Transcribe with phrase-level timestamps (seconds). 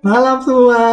[0.00, 0.84] Malam semua.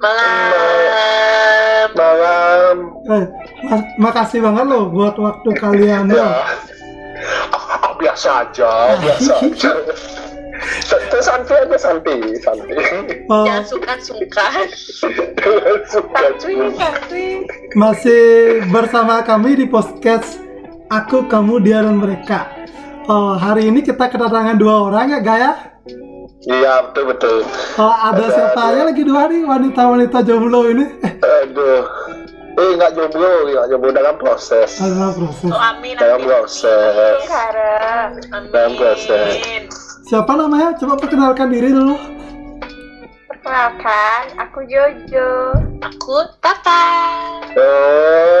[0.00, 1.88] Malam.
[1.92, 2.76] Malam.
[3.06, 3.24] Eh,
[3.66, 6.44] ma- makasih banget loh buat waktu kalian Ya.
[7.50, 9.72] Ah, biasa aja, biasa aja.
[10.80, 13.16] Santai santai aja santai, santai.
[13.28, 14.64] Oh, Jangan sungkan-sungkan.
[17.74, 18.24] Masih
[18.68, 20.40] bersama kami di podcast
[20.88, 22.48] Aku, Kamu, Dia, dan Mereka.
[23.06, 25.52] Oh, hari ini kita kedatangan dua orang ya, Gaya?
[26.40, 27.36] Iya betul betul.
[27.76, 30.86] Oh, ada Ada- siapa aja lagi dua nih wanita-wanita jomblo ini?
[31.02, 31.82] Eh, Aduh.
[32.54, 34.70] Eh nggak jomblo, nggak jomblo dalam proses.
[34.76, 35.46] ada proses.
[35.46, 36.28] Oh, amin, Dalam amin.
[36.28, 37.18] proses.
[37.26, 38.50] Amin.
[38.50, 39.30] Dalam proses.
[40.04, 40.74] Siapa namanya?
[40.74, 41.98] Coba perkenalkan diri dulu.
[43.26, 45.30] Perkenalkan, aku Jojo.
[45.80, 46.86] Aku Tata.
[47.54, 48.40] Oh,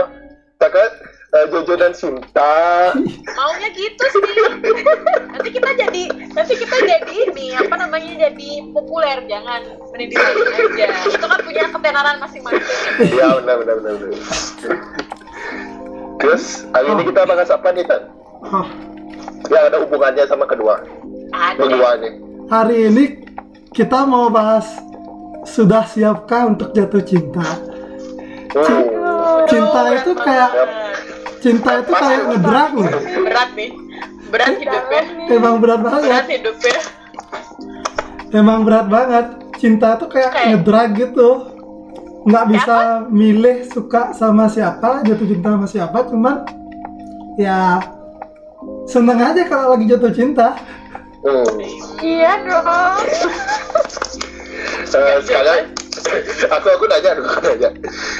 [0.56, 0.90] takut
[1.28, 2.54] eh, Jojo dan Sinta.
[3.28, 4.22] Maunya gitu sih.
[5.28, 9.24] Nanti kita jadi, nanti kita jadi ini apa namanya jadi populer.
[9.26, 9.60] Jangan
[9.92, 10.36] mending dilain
[10.72, 10.86] aja.
[11.06, 12.64] Itu kan punya ketenaran masing-masing.
[13.04, 13.94] Iya benar benar benar.
[13.94, 14.20] benar.
[16.18, 18.02] Terus hari ini kita bahas apa nih kan?
[18.42, 18.66] Oh,
[19.46, 20.82] Yang ada hubungannya sama kedua,
[21.30, 21.58] Ada.
[21.58, 22.12] berdua nih.
[22.48, 23.04] hari ini
[23.70, 24.66] kita mau bahas
[25.44, 27.42] sudah siapkah untuk jatuh cinta?
[28.54, 30.50] Oh, Cinta itu kayak
[31.38, 32.90] cinta itu kayak ngedrag loh.
[33.24, 33.70] berat nih.
[34.28, 35.02] Berat hidupnya.
[35.28, 36.02] Emang berat banget.
[36.04, 36.78] Berat hidupnya.
[38.30, 39.26] Emang berat banget.
[39.56, 41.28] Cinta tuh kayak Kayak- ngedrag gitu.
[42.22, 42.76] Nggak bisa
[43.08, 46.44] milih suka sama siapa, jatuh cinta sama siapa, cuman
[47.40, 47.80] ya
[48.84, 50.52] seneng aja kalau lagi jatuh cinta.
[51.24, 51.56] hmm.
[51.98, 53.00] Iya dong.
[54.88, 55.72] Eh, sekarang
[56.50, 57.70] aku aku nanya dulu aku nanya.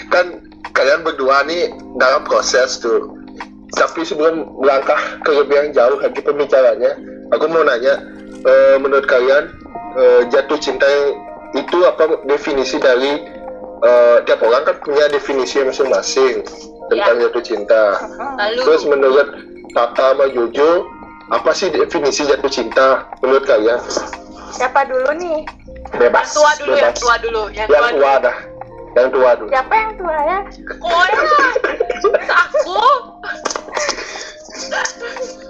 [0.09, 0.27] Kan
[0.79, 3.19] kalian berdua nih dalam proses tuh.
[3.75, 6.97] Tapi sebelum melangkah ke lebih yang jauh lagi pembicaranya,
[7.35, 8.01] aku mau nanya,
[8.47, 9.51] eh, menurut kalian
[9.99, 10.87] eh, jatuh cinta
[11.53, 13.27] itu apa definisi dari
[13.83, 16.47] eh, tiap orang kan punya definisi masing-masing
[16.89, 17.83] tentang jatuh cinta.
[18.39, 19.29] Lalu Terus menurut
[19.77, 20.89] Tata sama Jojo,
[21.29, 23.77] apa sih definisi jatuh cinta menurut kalian?
[24.57, 25.45] Siapa dulu nih?
[26.01, 26.33] Bebas.
[26.33, 26.97] yang tua dulu, yang bebas.
[26.97, 28.25] tua dulu, yang, Yang tua tua dulu.
[28.25, 28.37] dah.
[28.97, 29.49] Yang tua dulu.
[29.53, 30.39] Siapa yang tua ya?
[30.81, 31.23] Oh ya,
[32.33, 32.83] aku.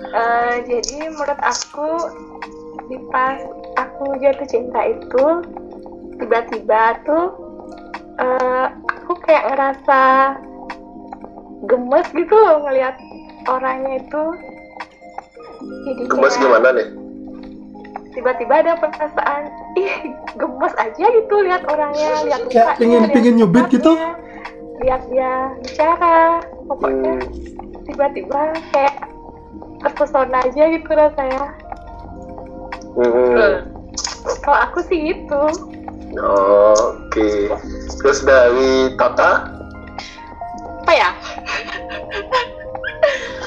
[0.09, 1.91] Eh, jadi menurut aku
[2.88, 3.38] di pas
[3.76, 5.26] aku jatuh cinta itu
[6.19, 7.26] tiba-tiba tuh
[8.19, 10.00] eh, aku kayak ngerasa
[11.69, 12.97] gemes gitu loh ngelihat
[13.49, 14.22] orangnya itu
[15.88, 16.88] jadi Gemes gimana nih?
[18.10, 19.42] Tiba-tiba ada perasaan
[19.74, 19.92] ih
[20.34, 23.92] gemes aja gitu lihat orangnya lihat Kayak mukanya, pingin- lihat pingin nyubit gitu?
[24.78, 26.38] lihat dia bicara
[26.70, 27.26] pokoknya Hmm,
[27.84, 28.96] tiba-tiba kayak
[29.80, 31.44] terpesona aja gitu rasanya
[32.94, 33.54] hmm.
[34.40, 35.42] kalau aku sih gitu
[36.08, 36.72] Oh,
[37.04, 37.52] Oke.
[38.00, 39.44] Terus dari Tata?
[40.82, 41.10] Apa ya?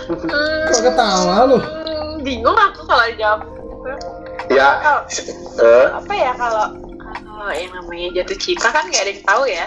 [0.70, 1.58] Kok ketawa lu?
[1.58, 3.42] hmm, bingung aku kalau jawab.
[4.52, 4.70] Ya.
[4.84, 5.02] Oh,
[5.62, 6.66] Eh, apa ya kalau
[7.00, 9.66] kalau yang namanya jatuh cinta kan nggak ada yang tahu ya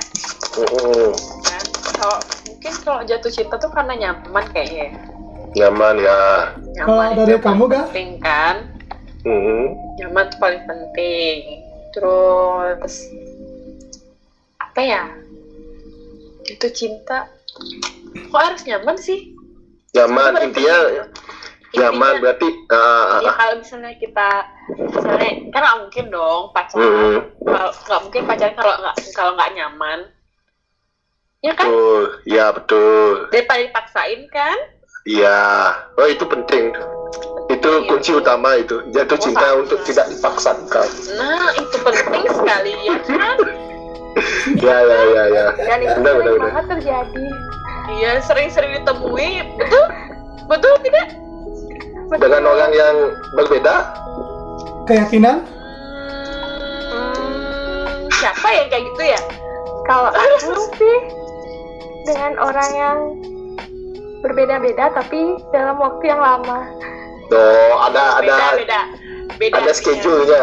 [0.56, 1.10] hmm,
[1.44, 1.64] kan
[1.94, 2.18] kalau
[2.48, 4.92] mungkin kalau jatuh cinta tuh karena nyaman kayaknya ya.
[5.54, 6.20] nyaman ya.
[6.74, 7.82] nyaman Kalau itu dari kamu, paling Ga?
[7.88, 8.56] penting kan
[9.24, 9.64] Hmm.
[9.96, 11.38] nyaman tuh paling penting
[11.96, 12.94] terus
[14.60, 15.02] apa ya
[16.44, 17.18] jatuh cinta
[18.28, 19.32] kok harus nyaman sih
[19.94, 20.76] Nyaman Itu intinya
[21.74, 24.28] nyaman Intinya, berarti ah, ya kalau misalnya kita
[24.70, 25.18] misalnya
[25.50, 29.98] kan nggak mungkin dong pacaran kalau nggak mungkin pacaran kalau nggak kalau nggak nyaman
[31.40, 32.02] ya kan betul.
[32.24, 33.10] Ya betul.
[33.28, 34.56] daripada dipaksain kan
[35.04, 35.68] Iya.
[35.94, 36.72] Oh itu penting.
[37.46, 37.84] Itu Iya.
[37.84, 38.80] kunci utama itu.
[38.88, 40.88] Jatuh Oh, cinta untuk tidak dipaksakan.
[41.12, 43.36] nah itu penting sekali ya kan
[44.64, 45.46] Ya ya ya ya.
[45.58, 46.64] dan itu Benar, sering benar, benar.
[46.70, 47.26] terjadi
[47.92, 49.84] iya sering-sering ditemui betul
[50.46, 51.06] betul tidak
[52.12, 52.96] Dengan orang yang
[53.32, 54.04] berbeda,
[54.84, 55.40] Keyakinan?
[56.92, 59.20] Hmm, siapa yang kayak gitu ya
[59.88, 60.96] kalau aku sih
[62.04, 62.98] dengan orang yang
[64.24, 66.64] berbeda-beda tapi dalam waktu yang lama
[67.32, 68.80] oh ada beda ada beda
[69.36, 69.76] beda ada artinya.
[69.76, 70.42] schedule-nya.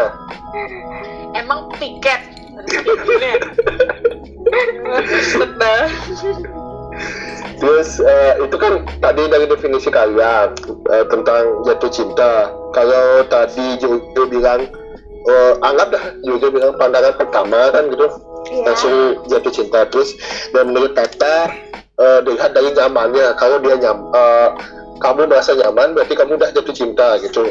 [1.38, 2.20] emang tiket
[7.62, 10.50] Terus eh, itu kan tadi dari definisi kalian
[10.90, 12.50] eh, tentang jatuh cinta.
[12.74, 14.66] Kalau tadi Jojo bilang,
[15.30, 18.10] eh, anggaplah Jojo bilang pandangan pertama kan gitu,
[18.50, 18.66] Iya.
[18.66, 18.94] langsung
[19.30, 19.86] jatuh cinta.
[19.86, 20.18] Terus
[20.50, 21.54] dan menurut Tata
[22.02, 23.38] eh, dilihat dari nyamannya.
[23.38, 24.48] Kalau dia nyam, eh,
[24.98, 27.46] kamu merasa nyaman, berarti kamu udah jatuh cinta gitu.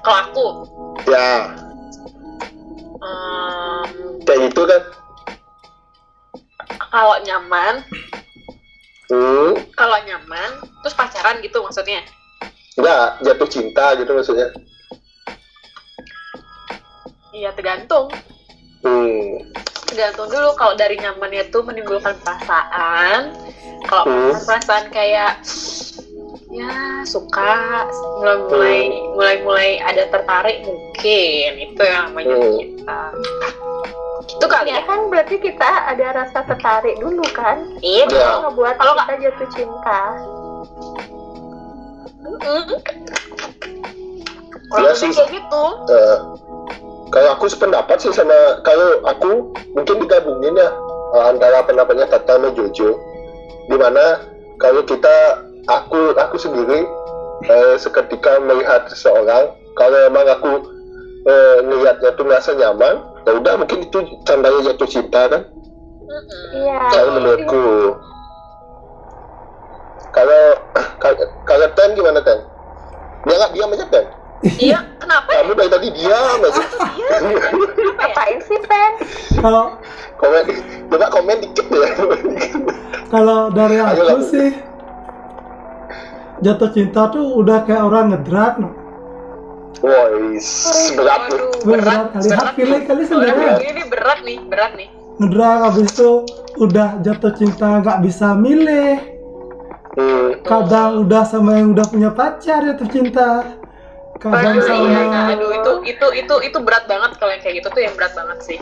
[0.00, 0.46] kalau aku
[1.04, 1.50] Ya,
[4.50, 4.80] gitu kan
[6.90, 7.74] kalau nyaman
[9.08, 9.50] hmm?
[9.78, 10.50] kalau nyaman
[10.82, 12.02] terus pacaran gitu maksudnya?
[12.78, 14.48] Enggak jatuh cinta gitu maksudnya.
[17.30, 18.10] Iya tergantung.
[18.82, 19.38] Hmm.
[19.86, 23.34] Tergantung dulu kalau dari nyamannya tuh menimbulkan perasaan.
[23.86, 24.34] Kalau Hmm.
[24.46, 25.42] perasaan kayak
[26.50, 26.72] ya
[27.06, 27.86] suka
[28.18, 28.78] mulai mulai
[29.14, 31.50] mulai mulai ada tertarik mungkin.
[31.70, 32.54] Itu yang namanya Hmm.
[32.58, 33.00] cinta
[34.50, 37.62] kali Ya kan berarti kita ada rasa tertarik dulu kan?
[37.80, 38.18] iya Ya.
[38.34, 40.00] Yang ngebuat Kalau kita jatuh cinta.
[42.20, 42.66] Mm.
[44.70, 45.10] Iya Kalau sih.
[45.10, 46.16] kayak gitu Eh,
[47.10, 49.30] kalau aku sependapat sih sama kalau aku
[49.72, 50.70] mungkin digabungin ya
[51.12, 52.94] eh, antara pendapatnya Tata sama Jojo
[53.66, 54.22] di mana
[54.58, 56.86] kalau kita aku aku sendiri
[57.44, 60.62] eh, seketika melihat seseorang kalau emang aku
[61.26, 65.42] eh, ngelihatnya tuh ngerasa nyaman ya udah mungkin itu tandanya jatuh cinta kan.
[66.50, 66.80] Iya.
[66.90, 67.66] kalau menurutku
[70.10, 70.42] kalau
[71.46, 72.38] kalau Ten gimana Ten
[73.22, 74.06] dia nggak diam aja Ten
[74.58, 76.62] iya kenapa ya kamu dari tadi diam aja
[76.98, 77.50] iya ya
[78.00, 78.92] Ngapain sih, Pen?
[79.38, 79.76] Kalau
[80.18, 80.44] komen
[80.90, 81.90] coba komen dikit ya
[83.12, 84.50] kalau dari aku sih
[86.40, 88.79] jatuh cinta tuh udah kayak orang ngedrat no.
[89.78, 90.36] Woi,
[90.98, 91.38] berat tuh.
[91.62, 92.28] Berat kali.
[92.34, 93.54] Hak pilih kali sebenarnya.
[93.54, 94.88] Waduh, ini berat nih berat nih
[95.20, 96.24] ngedrat habis itu
[96.56, 98.96] udah jatuh cinta nggak bisa milih
[99.90, 100.38] Hmm.
[100.46, 103.58] kadang udah sama yang udah punya pacar jatuh cinta
[104.22, 105.22] kadang Aduh, sama iya, iya.
[105.34, 108.38] aduh itu itu itu itu berat banget kalau yang kayak gitu tuh yang berat banget
[108.38, 108.58] sih.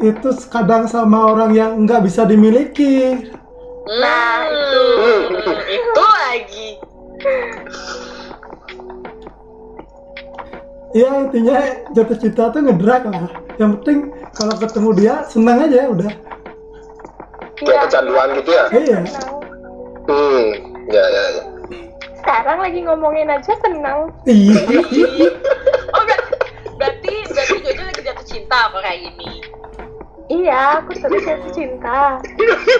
[0.00, 3.28] itu kadang sama orang yang nggak bisa dimiliki
[3.84, 4.82] Nah, itu
[5.76, 6.68] itu lagi.
[10.92, 11.56] Ya intinya
[11.90, 13.98] jatuh cinta tuh ngedrak lah yang penting
[14.32, 16.12] kalau ketemu dia senang aja udah
[17.54, 18.64] Kayak kecanduan gitu ya?
[18.74, 18.98] iya.
[20.02, 20.46] Hmm.
[20.90, 21.42] Ya, ya, ya.
[22.18, 24.10] Sekarang lagi ngomongin aja tenang.
[24.24, 24.58] iya
[25.94, 26.26] Oh ber-
[26.74, 29.30] berarti berarti Jojo lagi jatuh cinta apa kayak gini?
[30.26, 32.18] Iya, aku terus jatuh cinta.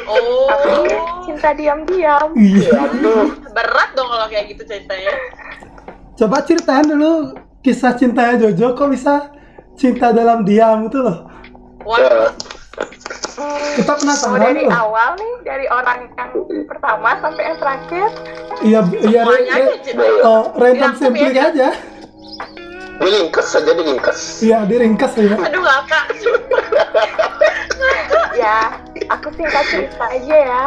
[0.03, 0.91] Oh Tapi
[1.23, 2.35] cinta diam-diam.
[2.35, 3.38] iya Aduh.
[3.55, 5.14] berat dong kalau kayak gitu ceritanya.
[6.12, 9.31] coba ceritain dulu kisah cintanya Jojo kok bisa
[9.79, 11.31] cinta dalam diam itu loh
[11.82, 12.31] Wah, Ya.
[13.75, 16.31] Kita mau penasaran dari loh awal nih, dari orang yang
[16.64, 18.09] pertama sampai yang terakhir.
[18.62, 19.38] iya iya re,
[19.93, 21.50] re, oh, random sampling ya.
[21.50, 21.69] aja
[23.03, 24.19] Diringkes saja diringkes.
[24.41, 26.05] iya diringkas ya Aduh ngakak.
[28.32, 28.81] Ya,
[29.12, 30.62] aku singkat cerita aja ya.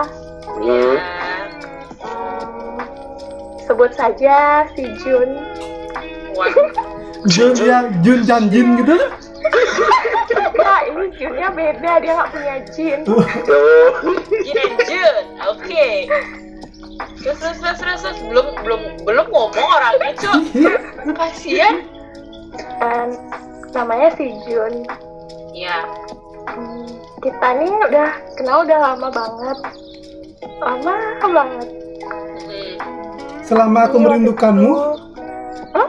[0.45, 0.95] Hmm.
[1.97, 2.77] Hmm,
[3.65, 5.41] sebut saja si Jun.
[7.25, 8.97] Jun yang Jun Janjin gitu
[10.55, 12.99] Nah, ini Junnya beda, dia nggak punya Jin.
[13.05, 13.21] Yo.
[14.41, 15.23] Jin and Jun.
[15.45, 15.87] Oke.
[17.21, 18.17] Terus terus terus terus terus.
[18.25, 20.41] belum belum belum ngomong orangnya cuy.
[21.13, 21.85] Kasian.
[22.81, 23.13] Dan
[23.77, 24.89] namanya si Jun.
[25.53, 25.85] Iya.
[26.49, 26.87] Hmm,
[27.21, 28.09] kita nih udah
[28.39, 29.57] kenal udah lama banget.
[30.57, 31.69] Lama banget.
[32.45, 32.77] Hmm.
[33.45, 34.71] selama aku Iya, merindukanmu
[35.75, 35.87] Hah?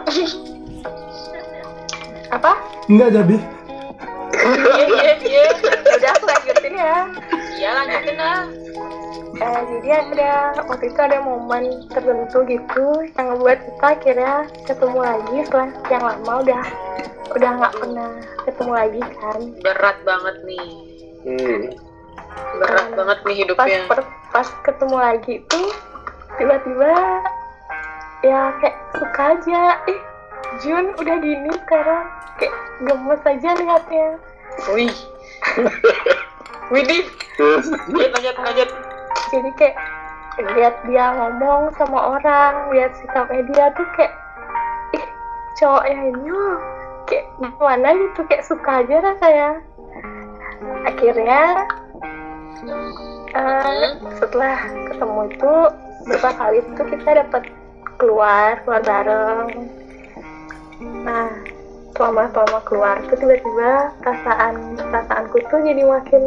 [2.28, 2.52] Apa?
[2.86, 3.38] enggak jadi
[4.36, 5.44] Iya iya iya.
[5.96, 6.96] Udah aku lanjutin ya.
[7.56, 8.40] Iya lanjutin lah.
[9.36, 10.32] Eh, jadi ada
[10.64, 12.84] waktu itu ada momen tertentu gitu
[13.16, 16.64] yang ngebuat kita akhirnya ketemu lagi setelah yang lama udah
[17.32, 18.10] udah nggak pernah
[18.44, 19.40] ketemu lagi kan.
[19.62, 20.69] Berat banget nih.
[21.26, 21.60] Hmm.
[22.60, 23.81] Berat banget nih Pas hidupnya.
[23.88, 25.69] per- pas ketemu lagi tuh
[26.36, 26.93] tiba-tiba
[28.25, 29.61] ya kayak suka aja.
[29.91, 30.01] Eh,
[30.65, 32.05] Jun udah gini sekarang
[32.41, 34.08] kayak gemes aja liatnya.
[34.73, 34.96] Wih.
[36.73, 37.05] Widih.
[37.37, 38.70] Lanjut lanjut lanjut.
[39.27, 39.77] jadi kayak
[40.56, 44.13] lihat dia ngomong sama orang lihat sikapnya dia tuh kayak
[44.93, 45.05] ih
[45.56, 46.41] cowoknya ini
[47.08, 49.51] kayak gimana gitu kayak suka aja rasanya
[50.85, 51.43] akhirnya
[53.32, 53.89] eh,
[54.20, 54.56] setelah
[54.93, 55.55] ketemu itu
[56.06, 57.43] beberapa kali itu kita dapat
[57.96, 59.48] keluar keluar bareng.
[61.05, 61.29] Nah
[61.96, 66.24] selama selama keluar tuh tiba-tiba perasaan perasaanku tuh jadi makin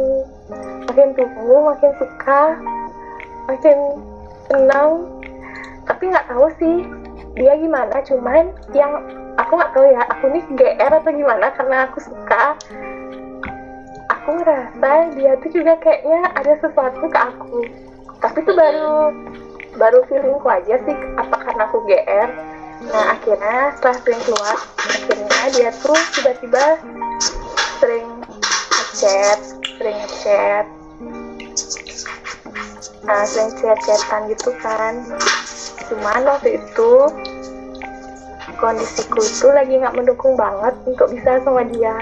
[0.90, 2.42] makin tumbuh makin suka
[3.46, 3.78] makin
[4.50, 4.90] senang.
[5.86, 6.76] Tapi nggak tahu sih
[7.38, 8.92] dia gimana cuman yang
[9.38, 12.58] aku nggak tahu ya aku nih GR atau gimana karena aku suka.
[14.10, 17.62] Aku ngerasa dia tuh juga kayaknya ada sesuatu ke aku.
[18.20, 19.14] Tapi itu baru
[19.78, 22.30] baru feelingku aja sih apa karena aku GR
[22.80, 26.64] nah akhirnya setelah sering keluar akhirnya dia tuh tiba-tiba
[27.78, 28.08] sering
[28.72, 30.66] ngechat sering ngechat.
[33.08, 34.94] Nah sering chat-chatan gitu kan.
[35.88, 36.92] Cuman waktu itu
[38.60, 41.96] kondisiku itu lagi nggak mendukung banget untuk bisa sama dia.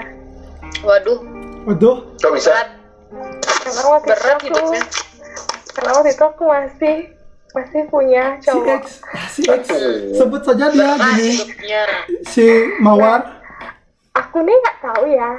[0.83, 1.23] Waduh,
[1.63, 2.51] Waduh, kok bisa?
[2.51, 2.69] Berat,
[3.63, 4.83] karena waktu itu berat aku hidupnya.
[5.71, 6.95] karena waktu itu aku masih
[7.59, 8.79] masih punya si cowok.
[8.79, 9.63] X, ah, si X,
[10.15, 11.83] sebut saja dia Berat gini, hidupnya.
[12.23, 12.45] si
[12.79, 13.21] Mawar.
[14.15, 15.31] aku nih nggak tahu ya.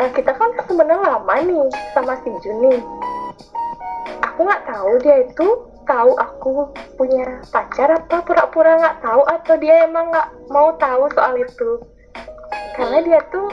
[0.00, 2.82] Eh, kita kan sebenarnya lama nih sama si Juni.
[4.26, 5.48] Aku nggak tahu dia itu
[5.86, 6.50] tahu aku
[6.94, 11.70] punya pacar apa pura-pura nggak tahu atau dia emang nggak mau tahu soal itu.
[12.78, 13.50] Karena dia tuh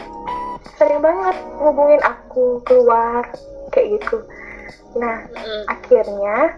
[0.77, 3.25] sering banget ngubungin aku keluar
[3.73, 4.21] kayak gitu.
[5.01, 5.25] Nah
[5.65, 6.55] akhirnya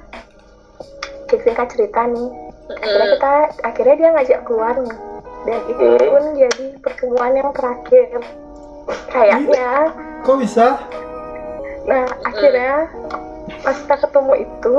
[1.38, 2.30] singkat cerita nih.
[2.70, 3.34] Akhirnya kita
[3.66, 4.98] akhirnya dia ngajak keluar nih.
[5.40, 6.10] Dan itu Hmm.
[6.10, 8.10] pun jadi pertemuan yang terakhir.
[9.08, 9.72] Kayaknya.
[10.26, 10.68] Kok bisa?
[11.88, 12.86] nah akhirnya
[13.66, 14.76] pas kita ketemu itu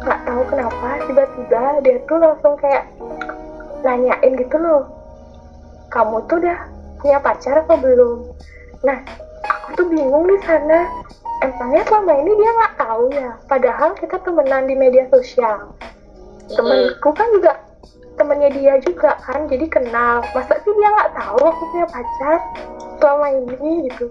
[0.00, 2.88] nggak tahu kenapa tiba-tiba dia tuh langsung kayak
[3.82, 4.88] nanyain gitu loh.
[5.92, 6.58] Kamu tuh udah
[6.96, 8.32] punya pacar apa belum?
[8.88, 8.98] Nah
[9.44, 10.88] aku tuh bingung di sana
[11.44, 13.30] emangnya selama ini dia nggak tahu ya.
[13.48, 15.76] Padahal kita temenan di media sosial.
[16.46, 17.52] Temenku kan juga
[18.16, 20.24] temennya dia juga kan jadi kenal.
[20.32, 22.38] Masa sih dia nggak tahu aku punya pacar
[22.96, 24.06] selama ini gitu?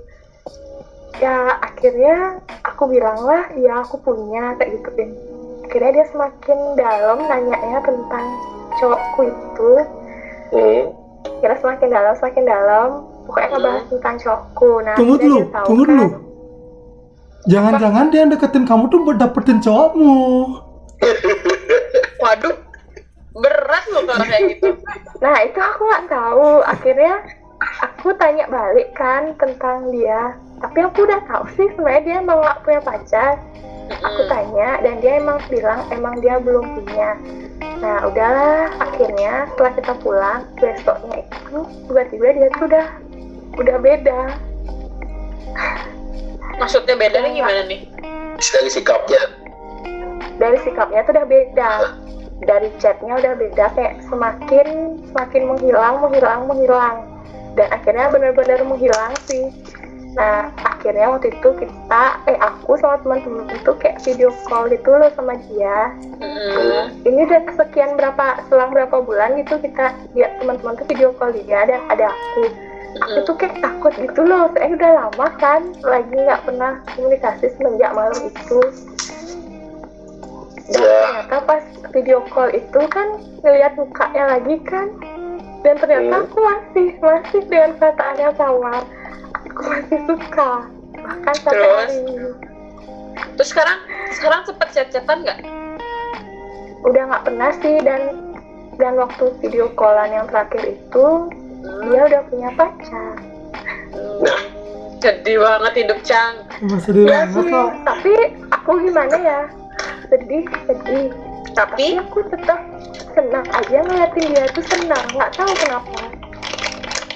[1.24, 5.10] Ya akhirnya aku bilang lah ya aku punya kayak gitu deh.
[5.66, 8.26] Akhirnya dia semakin dalam nanyanya tentang
[8.78, 9.72] cowokku itu.
[10.54, 10.84] Hmm.
[11.42, 12.90] kira semakin dalam semakin dalam.
[13.26, 14.72] Pokoknya ngebahas tentang cowokku.
[14.86, 16.26] Nah Tunggu dulu, dia tahu tunggu kan.
[17.46, 20.18] Jangan-jangan dia yang deketin kamu tuh buat dapetin cowokmu.
[22.26, 22.58] Waduh,
[23.38, 24.70] berat loh kalau kayak gitu.
[25.22, 26.50] Nah itu aku nggak tahu.
[26.66, 27.14] Akhirnya
[27.86, 30.34] aku tanya balik kan tentang dia.
[30.58, 33.38] Tapi aku udah tahu sih sebenarnya dia emang nggak punya pacar.
[34.02, 37.14] Aku tanya dan dia emang bilang emang dia belum punya.
[37.78, 42.88] Nah udahlah akhirnya setelah kita pulang besoknya itu tiba-tiba dia tuh udah
[43.62, 44.22] udah beda.
[46.58, 47.82] Maksudnya bedanya gimana nih?
[48.36, 49.22] dari sikapnya
[50.36, 51.72] Dari sikapnya tuh udah beda.
[52.44, 57.08] Dari chatnya udah beda kayak semakin semakin menghilang menghilang menghilang
[57.56, 59.48] dan akhirnya benar-benar menghilang sih.
[60.16, 65.12] Nah, akhirnya waktu itu kita, eh aku sama teman-teman itu kayak video call gitu loh
[65.12, 65.92] sama dia.
[66.24, 67.04] Mm-mm.
[67.04, 71.68] Ini udah sekian berapa, selang berapa bulan gitu kita lihat teman-teman tuh video call dia
[71.68, 72.48] dan ada aku.
[72.96, 77.92] Aku tuh kayak takut gitu loh, saya udah lama kan, lagi nggak pernah komunikasi semenjak
[77.92, 78.60] malam itu.
[80.66, 80.98] Dan Ya.
[81.06, 83.08] ternyata pas video call itu kan
[83.44, 84.88] ngelihat mukanya lagi kan,
[85.62, 86.24] dan ternyata Hmm.
[86.26, 88.74] aku masih masih dengan perasaan yang sama.
[89.46, 90.52] Aku masih suka,
[90.96, 91.76] bahkan sampai Terus?
[91.78, 92.28] hari ini.
[93.36, 93.78] Terus sekarang
[94.16, 95.40] sekarang cepet chat-chatan nggak?
[96.82, 98.02] Udah nggak pernah sih dan
[98.76, 101.06] dan waktu video callan yang terakhir itu
[101.84, 103.14] dia udah punya pacar.
[104.22, 104.42] Nah.
[104.98, 106.36] Sedih banget hidup Cang.
[106.80, 107.70] Sedih banget sih, kok.
[107.84, 108.14] tapi
[108.50, 109.42] aku gimana ya?
[110.08, 111.08] Sedih, sedih.
[111.54, 112.60] Tapi Tapi aku tetap
[113.12, 116.00] senang aja ngeliatin dia tuh senang, nggak tahu kenapa.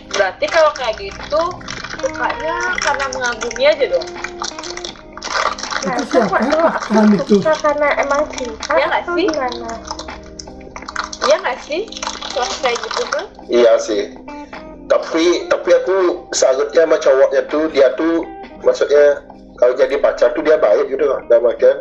[0.09, 1.43] berarti kalau kayak gitu
[1.97, 4.07] sukanya karena mengagumi aja dong.
[5.79, 6.37] Nah, Itu aku siapa
[6.75, 7.35] aku itu?
[7.39, 9.25] suka karena emang cinta nggak atau sih?
[9.25, 9.69] gimana?
[11.29, 11.81] Iya nggak sih?
[12.29, 13.25] Kalau kayak gitu tuh.
[13.47, 14.01] iya sih
[14.85, 15.97] tapi tapi aku
[16.31, 18.25] salutnya sama cowoknya tuh dia tuh
[18.61, 19.21] maksudnya
[19.55, 21.77] kalau jadi pacar tuh dia baik gitu loh dalam artian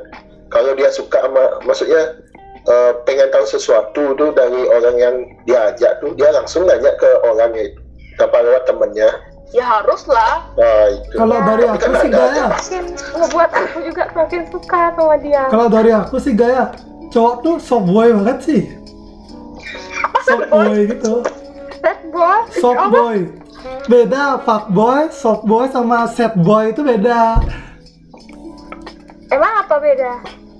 [0.48, 2.16] kalau dia suka sama maksudnya
[2.64, 5.14] eh, pengen tahu sesuatu tuh dari orang yang
[5.44, 7.80] diajak tuh dia langsung nanya ke orangnya itu
[8.16, 9.08] tanpa lewat temennya
[9.48, 10.44] Ya harus lah.
[10.60, 12.44] nah itu Kalau Ya, dari tapi aku kan sih gaya.
[12.52, 12.84] Makin
[13.16, 15.42] ngebuat aku juga semakin suka sama dia.
[15.48, 16.64] Kalau dari aku sih gaya.
[17.08, 18.62] Cowok tuh soft boy banget sih.
[20.26, 21.14] Soft boy gitu.
[21.78, 23.18] Sad boy, Soft boy.
[23.88, 27.40] Beda fuck boy, soft boy sama sad boy itu beda.
[29.28, 30.12] Emang apa beda?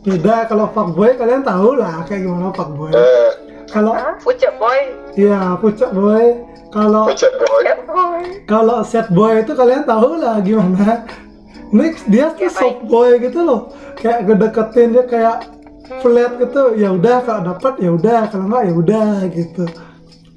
[0.05, 2.91] Beda kalau fuck boy kalian tahu lah kayak gimana fuck boy.
[2.93, 3.31] eh
[3.69, 3.93] Kalau?
[4.25, 4.81] Fucek boy.
[5.13, 6.25] iya pucuk boy.
[6.73, 7.05] Kalau
[8.49, 11.05] kalau sad boy itu kalian tahu lah gimana.
[11.69, 13.69] Ini dia tuh soft boy gitu loh.
[14.01, 15.37] Kayak ngedeketin dia kayak
[15.99, 16.63] flat gitu.
[16.75, 19.65] Ya udah kalau dapat ya udah, kalau enggak ya udah gitu.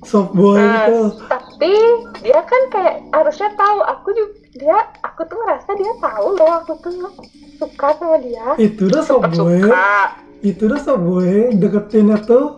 [0.02, 1.04] Soft boy Nah, gitu.
[1.30, 1.74] tapi
[2.20, 6.74] dia kan kayak harusnya tahu aku juga dia aku tuh ngerasa dia tahu loh aku
[6.82, 6.94] tuh
[7.56, 9.62] suka sama dia Itu udah soft boy.
[9.62, 9.94] Suka.
[10.42, 12.58] Itu udah soft boy deketinnya tuh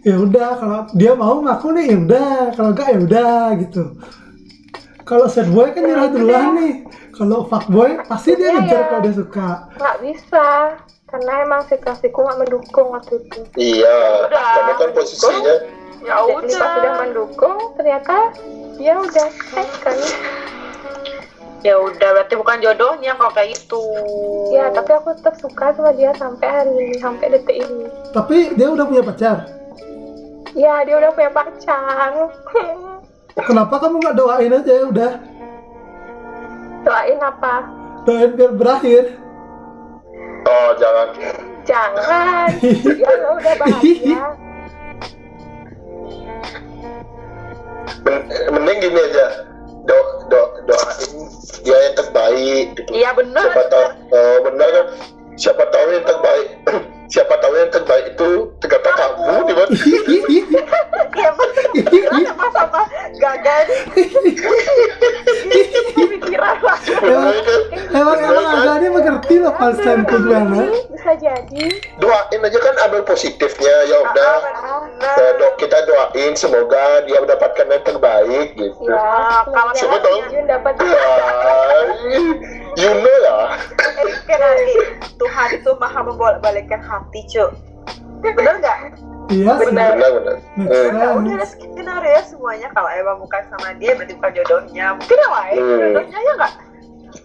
[0.00, 3.82] ya udah kalau dia mau ngaku nih ya udah kalau enggak ya udah gitu
[5.02, 6.74] kalau sad boy kan nyerah duluan nih
[7.10, 8.86] kalau fuckboy pasti dia Iya, ngejar iya.
[8.86, 10.46] kalau dia suka nggak bisa
[11.06, 13.38] karena emang situasiku nggak mendukung waktu itu.
[13.54, 14.46] Iya, Udah.
[14.58, 15.54] kamu kan posisinya
[16.06, 16.94] Ya jadi pas sudah udah.
[17.02, 18.16] mendukung ternyata
[18.78, 19.96] dia udah cek kan.
[21.64, 23.82] Ya udah, berarti bukan jodohnya kalau kayak itu.
[24.54, 27.90] ya tapi aku tetap suka sama dia sampai hari ini sampai detik ini.
[28.14, 29.36] Tapi dia udah punya pacar?
[30.54, 32.10] Ya dia udah punya pacar.
[33.50, 35.12] Kenapa kamu nggak doain aja ya udah?
[36.86, 37.54] Doain apa?
[38.06, 39.25] Doain biar berakhir
[40.46, 41.08] oh jangan.
[41.66, 42.48] Jangan.
[42.86, 44.24] Ya udah bahagia.
[48.06, 49.26] Men- mending gini aja.
[49.86, 49.98] Do
[50.30, 51.12] do doain
[51.66, 52.90] dia yang terbaik gitu.
[52.94, 53.42] Iya bener.
[53.42, 54.86] siapa tahu oh, benar kan?
[55.36, 56.48] Siapa tahu yang terbaik
[57.06, 59.74] siapa tahu yang terbaik itu ternyata kamu di mana?
[61.16, 61.66] Iya bener.
[61.86, 62.82] Kenapa sama
[63.16, 63.62] gagal
[65.96, 66.78] pikiran lah.
[67.92, 68.46] emang emang
[68.92, 70.68] mengerti loh ku gimana.
[70.92, 71.64] bisa jadi.
[71.96, 73.74] Doain aja kan ambil positifnya.
[73.88, 74.34] Ya udah.
[74.96, 76.32] Ah, Eh, do- kita doain.
[76.36, 78.84] Semoga dia mendapatkan yang terbaik gitu.
[78.84, 79.72] Ya kalau
[80.02, 80.22] dong.
[80.28, 81.82] Jun dapat Ah,
[82.76, 83.56] you know lah
[85.16, 87.50] Tuhan itu maha membolak-balikkan hati, Cuk.
[88.22, 88.78] Bener nggak?
[89.26, 90.38] iya benar benar
[90.70, 94.86] Eh, Ya udah ada skenario semuanya kalau emang bukan sama dia berarti bukan jodohnya.
[94.94, 95.78] Mungkin yang lain Hmm.
[95.82, 96.52] jodohnya ya nggak?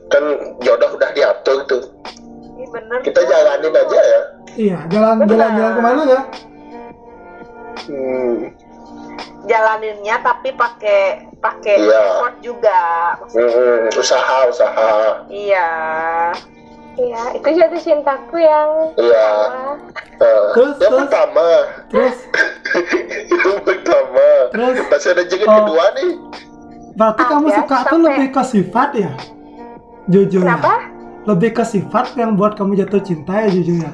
[0.07, 0.23] kan
[0.59, 1.83] jodoh udah diatur tuh
[2.53, 2.99] Iya bener.
[3.01, 4.21] kita jalanin aja ya
[4.55, 5.29] iya jalan Benar.
[5.29, 6.21] jalan jalan ke mana ya
[7.85, 8.35] hmm.
[9.41, 11.01] Jalaninnya tapi pakai
[11.37, 11.97] pakai Iya.
[11.97, 12.81] effort juga.
[13.17, 14.91] Maksudnya, Hmm, usaha usaha
[15.27, 15.69] Iya.
[17.03, 19.27] Ya itu jatuh cintaku yang iya.
[19.27, 19.63] pertama.
[20.21, 21.01] Eh, Terus, yang terus.
[21.01, 21.47] pertama.
[21.89, 22.17] Terus?
[23.41, 24.27] Yang pertama.
[24.51, 24.75] Terus?
[24.85, 25.55] masih ada jengit Oh.
[25.59, 26.11] kedua nih.
[26.93, 29.11] Berarti kamu Ada, suka tuh sampai- lebih ke sifat ya?
[30.07, 30.73] Jujur ya kenapa?
[31.23, 33.93] Lebih ke sifat yang buat kamu jatuh cinta ya jujur ya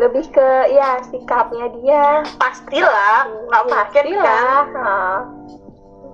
[0.00, 2.24] lebih ke ya sikapnya dia.
[2.40, 4.64] Pastilah, nggak mungkin kan?
[4.72, 5.16] Nah,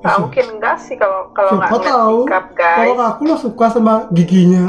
[0.02, 2.18] Nggak mungkin enggak sih kalau kalau nggak tahu.
[2.26, 3.08] sikap kalau guys.
[3.08, 4.66] aku lo suka sama giginya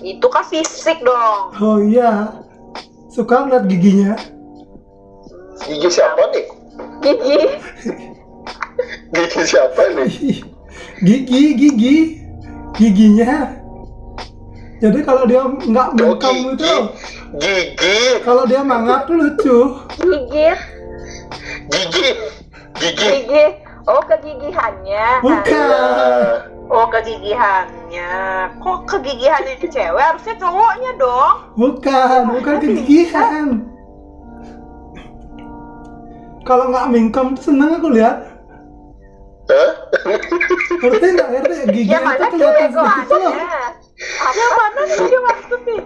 [0.00, 1.54] Itu kan fisik dong.
[1.60, 2.32] oh iya
[3.12, 4.12] suka ngeliat giginya?
[5.64, 6.46] Gigi siapa nih?
[7.00, 7.40] Gigi.
[9.14, 10.12] Gigi siapa nih?
[11.04, 11.96] Gigi gigi
[12.74, 13.54] giginya.
[14.82, 16.74] Jadi kalau dia nggak oh mengkam itu
[17.38, 17.98] gigi gigi.
[18.26, 19.58] kalau dia mangap tuh lucu.
[19.96, 20.58] Gigit
[21.70, 22.08] gigi.
[22.82, 23.08] Gigi.
[23.08, 25.06] Gigi oh kegigihannya?
[25.20, 26.36] Bukan.
[26.72, 28.10] Oh kegigihannya.
[28.60, 30.04] Kok kegigihannya cewek?
[30.04, 31.34] Harusnya cowoknya dong.
[31.56, 33.46] bukan bukan kegigihan.
[36.44, 38.16] Kalau nggak mingkem tuh seneng aku lihat.
[39.44, 39.72] Hah?
[40.80, 41.28] ngerti nggak?
[41.36, 43.34] Ngerti gigi yang itu mana kelihatan sedikit loh.
[44.24, 45.80] Yang mana dia maksudnya?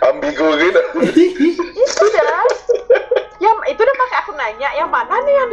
[0.00, 0.80] ambigu gitu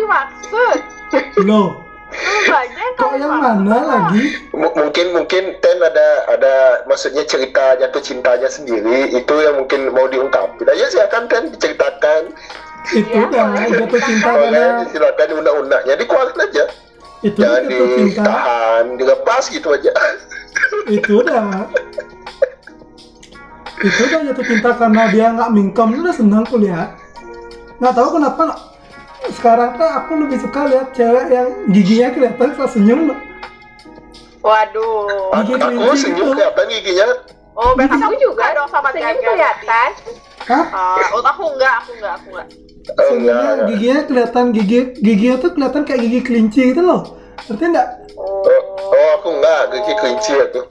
[0.07, 1.67] yang loh.
[2.07, 3.59] Lu banyak yang kok yang maksud.
[3.67, 4.23] mana lagi?
[4.55, 6.55] M- mungkin mungkin Ten ada ada
[6.87, 10.63] maksudnya cerita jatuh cintanya sendiri itu yang mungkin mau diungkapin.
[10.65, 12.31] Aja silakan Ten diceritakan.
[12.87, 13.83] Itu Iya, dah boleh.
[13.83, 16.63] jatuh cinta karena silakan unak-unaknya dikeluarin aja.
[17.19, 18.07] Itu jangan jatuh cinta.
[18.23, 19.91] ditahan dilepas gitu aja.
[20.87, 21.67] Itu dah.
[23.77, 25.87] Itu dah jatuh cinta karena dia nggak mingkem.
[25.99, 26.95] Udah seneng aku lihat
[27.77, 28.41] nggak tahu kenapa
[29.33, 33.19] sekarang tuh aku lebih suka lihat cewek yang giginya kelihatan kalau senyum loh.
[34.45, 35.33] Waduh.
[35.43, 36.33] Gigi aku kelinci senyum gitu.
[36.37, 37.07] kelihatan giginya
[37.57, 39.89] Oh, berarti aku kamu juga dong sama senyum kelihatan
[40.47, 40.65] Hah?
[40.71, 42.47] Ah, oh, aku enggak, aku enggak, aku enggak.
[42.47, 43.67] oh, enggak, Senyumnya enggak.
[43.67, 47.01] giginya kelihatan gigi giginya tuh kelihatan kayak gigi kelinci gitu loh.
[47.49, 47.87] Ngerti nggak?
[48.15, 48.45] Oh.
[48.45, 50.61] Oh, oh aku enggak gigi kelinci aku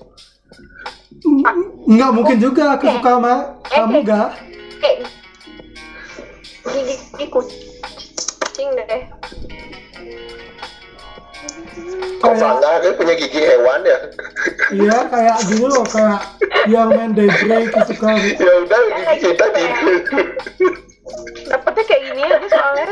[1.86, 3.34] Nggak mungkin juga aku suka sama
[3.66, 4.30] kamu gak?
[4.78, 4.96] kayak
[6.70, 7.26] gigi gigi
[8.56, 9.02] kucing deh.
[12.16, 13.98] Kok Kayak Fangga kan punya gigi hewan ya?
[14.72, 16.20] Iya kayak gini loh kayak
[16.64, 18.16] yang main daybreak gitu suka.
[18.16, 19.92] Ya udah gigi kita gitu
[21.46, 22.86] dapetnya kayak gini aja soalnya.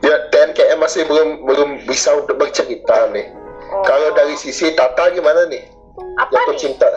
[0.00, 3.28] Ya Ten kayaknya masih belum belum bisa untuk bercerita nih.
[3.68, 3.84] Oh.
[3.84, 5.68] kalau dari sisi Tata gimana nih?
[6.16, 6.60] Apa jatuh nih?
[6.64, 6.88] cinta.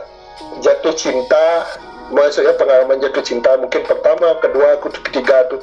[0.64, 1.68] Jatuh cinta
[2.12, 5.60] maksudnya pengalaman jatuh cinta mungkin pertama kedua ketiga tuh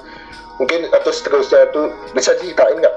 [0.61, 2.97] mungkin atau seterusnya tuh bisa ceritain nggak?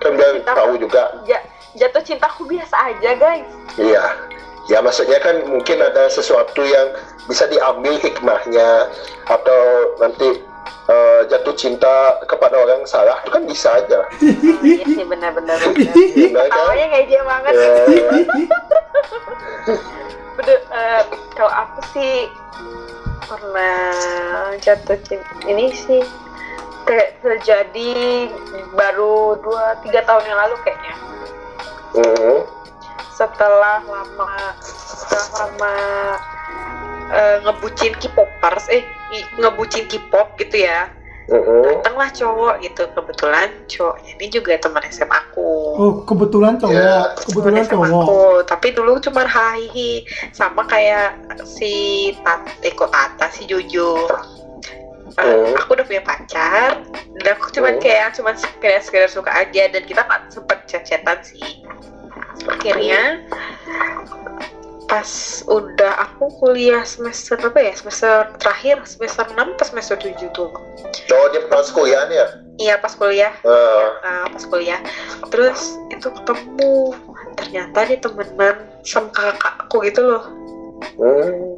[0.00, 1.12] Kan biar tahu juga.
[1.28, 3.48] Ja- jatuh cintaku biasa aja, guys.
[3.80, 4.04] iya.
[4.64, 6.96] Ya maksudnya kan mungkin ada sesuatu yang
[7.28, 8.88] bisa diambil hikmahnya
[9.28, 9.60] atau
[10.00, 10.40] nanti
[10.88, 14.08] eh, jatuh cinta kepada orang salah itu kan bisa aja.
[14.64, 15.60] Iya sih benar-benar.
[16.16, 16.56] Iya, kan?
[16.56, 17.52] awalnya ngejek banget.
[17.52, 17.72] Ya,
[20.34, 21.02] Bener, eh,
[21.38, 22.26] kalau aku sih
[23.24, 23.94] pernah
[24.60, 26.02] jatuh cinta ini sih
[26.84, 28.28] kayak terjadi
[28.76, 30.94] baru dua tiga tahun yang lalu kayaknya.
[31.94, 32.38] Mm,
[33.14, 35.74] setelah lama setelah lama
[37.14, 38.82] eh, ngebucin K-popers eh
[39.38, 40.90] ngebucin K-pop gitu ya
[41.26, 46.70] datanglah cowok gitu kebetulan cowoknya ini juga teman SMA aku Oh, kebetulan cowok.
[46.70, 47.10] Ya.
[47.18, 48.04] Kebetulan Temen cowok.
[48.04, 48.20] aku.
[48.44, 51.72] tapi dulu cuma hahihi sama kayak si
[52.20, 54.06] Tat Eko Tata si Jojo
[55.14, 55.54] Eh, Hmm.
[55.54, 56.82] aku udah punya pacar
[57.22, 57.82] dan aku cuman Hmm.
[57.82, 61.62] kayak cuman sekedar sekedar suka aja dan kita nggak sempet chat-chatan sih
[62.44, 63.22] akhirnya
[64.84, 65.08] pas
[65.46, 67.72] udah aku kuliah semester apa ya?
[67.72, 70.50] Semester terakhir semester 6 pas semester 7 tuh.
[71.06, 72.26] Cowok dia pas kuliah nih ya?
[72.56, 73.32] Iya pas kuliah.
[73.40, 74.78] Eh, Nah, pas kuliah.
[75.28, 76.94] Terus itu ketemu
[77.34, 80.24] ternyata dia temenan sama kakakku gitu loh.
[80.94, 81.54] Hmm,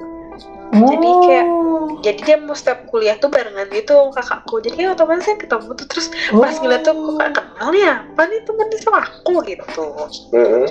[0.76, 1.88] Jadi kayak- Oh.
[2.02, 4.58] jadi dia mau setiap kuliah tuh barengan gitu kakakku.
[4.58, 6.60] Jadi kayak otomatis saya ketemu tuh terus pas Oh.
[6.60, 9.34] ngeliat tuh kok kenal ya apa nih temennya sama aku?
[9.42, 9.84] Gitu.
[10.32, 10.66] Mm,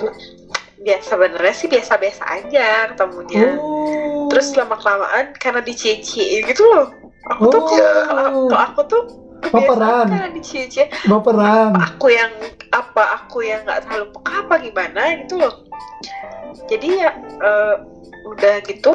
[0.86, 4.30] biasa sebenarnya sih biasa-biasa aja ketemunya Oh.
[4.30, 6.94] terus lama kelamaan karena dicie-ciein gitu loh
[7.26, 7.66] aku tuh Oh.
[7.66, 9.02] kok kok aku tuh
[9.46, 10.06] Baperan.
[10.08, 11.74] karena dicie-cie baperan.
[11.74, 12.30] aku yang
[12.70, 15.54] apa aku yang nggak terlalu peka apa gimana gitu loh
[16.66, 17.10] jadi ya
[17.42, 17.74] eh,
[18.26, 18.92] udah gitu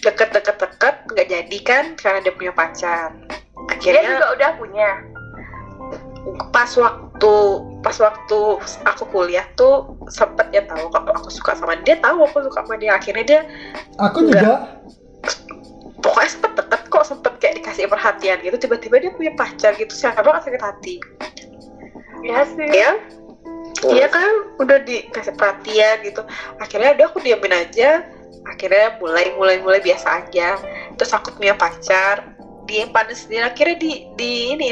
[0.00, 4.90] deket-deket-deket nggak jadi kan karena dia punya pacar Dia akhirnya juga udah punya.
[6.50, 7.34] pas waktu
[7.80, 8.38] pas waktu
[8.84, 12.76] aku kuliah tuh sempet dia tahu kalau aku suka sama dia tahu aku suka sama
[12.76, 13.40] dia akhirnya dia
[13.96, 14.40] Aku Enggak.
[14.44, 14.54] juga.
[16.00, 20.20] pokoknya sempet deket kok sempet kayak dikasih perhatian gitu tiba-tiba dia punya pacar gitu siapa
[20.20, 20.94] nggak sakit hati
[22.20, 22.68] Ya sih.
[22.68, 22.92] ya.
[23.80, 26.20] Iya kan udah dikasih perhatian gitu
[26.60, 28.04] akhirnya udah aku diamin aja
[28.44, 30.60] akhirnya mulai mulai mulai biasa aja
[31.00, 32.28] terus aku punya pacar
[32.68, 34.68] dia panas dia akhirnya di di ini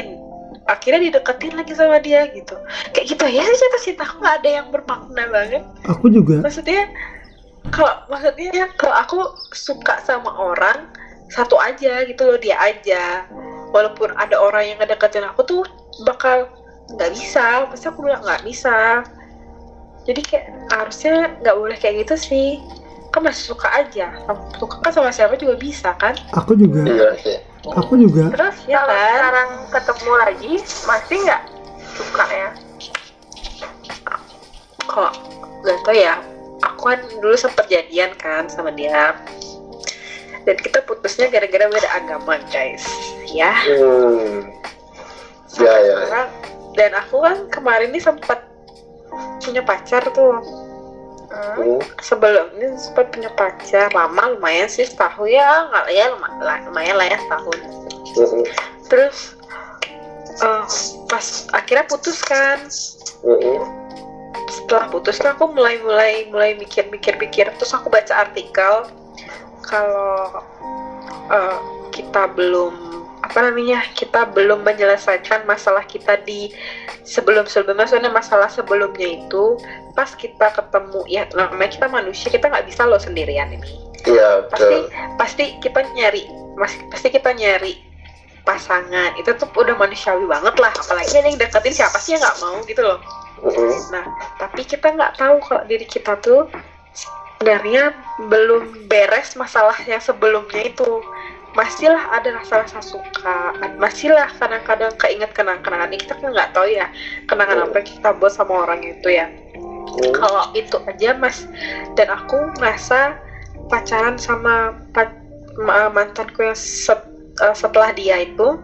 [0.67, 2.55] akhirnya dideketin lagi sama dia gitu.
[2.91, 5.63] Kayak gitu ya sih cinta cinta aku nggak ada yang bermakna banget.
[5.87, 6.41] Aku juga.
[6.43, 6.89] maksudnya
[7.69, 9.17] kalau maksudnya kalau aku
[9.53, 10.89] suka sama orang
[11.29, 13.25] satu aja gitu loh dia aja.
[13.69, 15.61] Walaupun ada orang yang ngedeketin aku tuh
[16.03, 16.49] bakal
[16.97, 17.69] nggak bisa.
[17.69, 19.05] Pasti aku bilang nggak bisa.
[20.09, 22.49] Jadi kayak harusnya nggak boleh kayak gitu sih.
[23.13, 24.09] Kan masih suka aja.
[24.57, 26.17] Suka kan sama siapa juga bisa kan?
[26.33, 26.85] Aku juga.
[26.85, 28.33] iya sih Aku juga.
[28.33, 29.13] Terus Ya kalau kan?
[29.13, 30.53] sekarang ketemu lagi,
[30.85, 31.41] masih nggak
[31.93, 32.49] suka ya?
[34.89, 35.13] kok
[35.61, 36.17] gak tau ya
[36.65, 39.13] aku kan dulu sempet jadian kan sama dia
[40.43, 42.81] dan kita putusnya gara-gara beda agama guys
[43.29, 44.49] ya hmm,
[45.61, 45.95] Ya, ya, ya.
[46.09, 46.29] sekarang
[46.73, 48.49] dan aku kan kemarin nih sempat
[49.45, 50.41] punya pacar tuh
[51.29, 51.77] Hmm.
[52.01, 56.97] sebelum ini sempat punya pacar lama lumayan sih setahun ya nggak ya luma- la- lumayan
[56.97, 57.57] lah ya setahun.
[58.17, 58.43] Hmm,
[58.89, 59.17] terus
[60.41, 60.63] eh,
[61.05, 62.57] pas akhirnya putus kan.
[63.21, 63.61] Hmm,
[64.49, 67.45] setelah putus tuh aku mulai mulai mulai mikir mikir mikir.
[67.61, 68.89] Terus aku baca artikel
[69.69, 70.41] kalau
[71.29, 71.57] eh,
[71.93, 72.73] kita belum
[73.29, 73.85] apa namanya?
[73.93, 76.49] Kita belum menyelesaikan masalah kita di
[77.05, 79.61] sebelum sebelumnya maksudnya masalah sebelumnya itu
[79.93, 83.69] pas kita ketemu ya namanya kita manusia kita nggak bisa loh sendirian ini.
[84.09, 84.77] Iya pasti
[85.21, 86.25] pasti kita nyari
[86.57, 87.77] mas, pasti kita nyari
[88.49, 89.13] pasangan.
[89.21, 90.73] Itu tuh udah manusiawi banget lah.
[90.73, 92.97] Apalagi ada yang deketin siapa sih yang nggak mau gitu loh.
[93.39, 96.51] Hmm, Nah, tapi kita nggak tahu kalau diri kita tuh
[96.91, 97.95] sebenarnya
[98.27, 100.99] belum beres masalah yang sebelumnya itu.
[101.57, 105.89] Masihlah ada rasa-rasa suka, masihlah kadang-kadang keinget kenang-kenangan.
[105.89, 106.87] Ini kita kan nggak tahu ya
[107.25, 109.27] kenangan apa yang kita buat sama orang itu ya.
[109.89, 111.49] hmm, Kalau itu aja mas,
[111.97, 113.17] dan aku merasa
[113.67, 115.17] pacaran sama pa-
[115.57, 117.09] ma- mantanku yang set-
[117.41, 118.61] eh, setelah dia itu,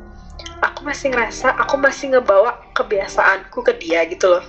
[0.62, 4.46] aku masih ngerasa aku masih ngebawa kebiasaanku ke dia gitu loh.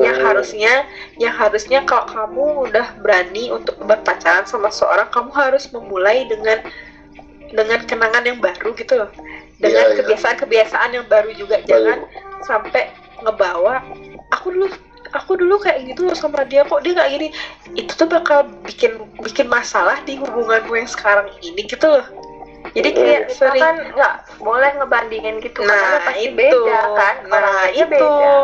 [0.00, 0.74] Yang hmm, harusnya
[1.20, 6.62] yang harusnya kalau kamu udah berani untuk berpacaran sama seorang kamu harus memulai dengan
[7.50, 9.10] dengan kenangan yang baru gitu loh
[9.60, 9.96] dengan Iya, iya.
[10.02, 12.06] kebiasaan-kebiasaan yang baru juga jangan
[12.42, 12.88] sampai
[13.20, 13.84] ngebawa
[14.32, 14.66] aku dulu
[15.10, 17.28] aku dulu kayak gitu loh sama dia kok dia nggak gini
[17.74, 22.06] itu tuh bakal bikin bikin masalah di hubunganmu yang sekarang ini gitu loh
[22.76, 27.14] jadi kayak Kita sering kan nggak boleh ngebandingin gitu karena Nah pasti itu, beda kan.
[27.26, 28.36] nah Orangnya itu, beda.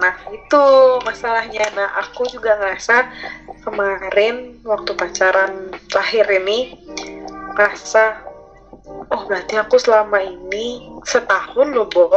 [0.00, 0.64] nah itu
[1.04, 1.64] masalahnya.
[1.76, 2.96] Nah aku juga ngerasa
[3.62, 5.52] kemarin waktu pacaran
[5.92, 6.80] terakhir ini
[7.54, 8.27] ngerasa
[9.08, 12.08] oh berarti aku selama ini setahun loh Bo.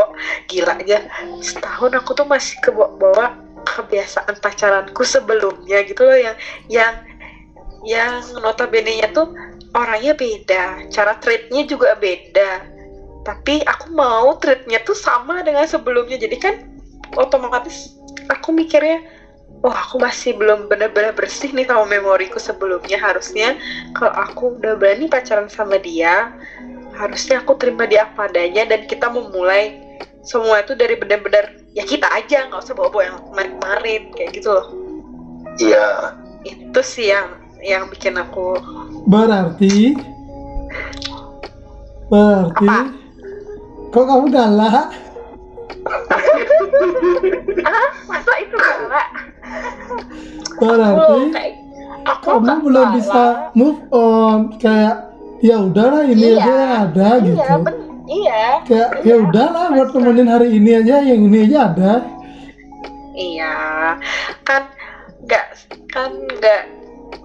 [0.48, 1.08] Gila aja
[1.40, 6.36] setahun aku tuh masih ke bawa kebiasaan pacaranku sebelumnya gitu loh yang
[6.68, 6.94] yang
[7.82, 9.32] yang notabene nya tuh
[9.72, 12.68] orangnya beda cara treatnya juga beda.
[13.22, 16.18] Tapi aku mau treatnya tuh sama dengan sebelumnya.
[16.18, 16.56] Jadi kan
[17.16, 17.94] otomatis
[18.28, 19.06] aku mikirnya
[19.62, 22.98] wah aku masih belum benar-benar bersih nih sama memoriku sebelumnya.
[22.98, 23.56] Harusnya
[23.94, 26.34] kalau aku udah berani pacaran sama dia
[26.94, 29.80] harusnya aku terima dia apa adanya dan kita memulai
[30.22, 34.68] semua itu dari benar-benar ya kita aja nggak usah bawa-bawa yang kemarin-kemarin kayak gitu loh
[35.58, 35.88] iya
[36.44, 37.28] itu sih yang
[37.62, 38.58] yang bikin aku
[39.06, 39.94] Berarti
[42.08, 42.80] Berarti Apa?
[43.92, 44.88] Kok kamu galak?
[47.62, 49.08] ah masa itu galak
[50.58, 51.54] Berarti aku kayak
[52.06, 52.96] aku kamu belum galak.
[52.98, 53.24] bisa
[53.54, 55.11] move on kayak
[55.42, 57.56] ya udahlah ini Iya, aja yang ada iya gitu.
[57.66, 57.76] ben
[58.08, 61.94] iya Kayak ya udahlah buat temenin hari ini aja yang ini aja ada.
[63.12, 63.54] Iya,
[64.48, 64.72] kan
[65.28, 65.46] nggak
[65.92, 66.62] kan nggak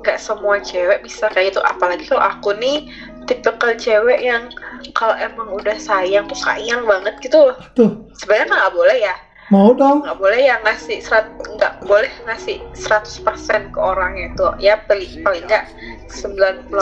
[0.02, 1.60] nggak semua cewek bisa kayak gitu.
[1.62, 2.90] Apalagi kalau aku nih
[3.26, 4.50] tipikal cewek yang
[4.92, 7.56] kalau emang udah sayang tuh sayang banget gitu loh.
[7.74, 9.14] Tuh, Sebenarnya nggak boleh ya,
[9.50, 10.02] mau dong.
[10.02, 14.46] nggak boleh ya ngasih serat nggak boleh ngasih 100% ke orang itu.
[14.58, 15.70] Ya paling paling nggak
[16.10, 16.74] 98%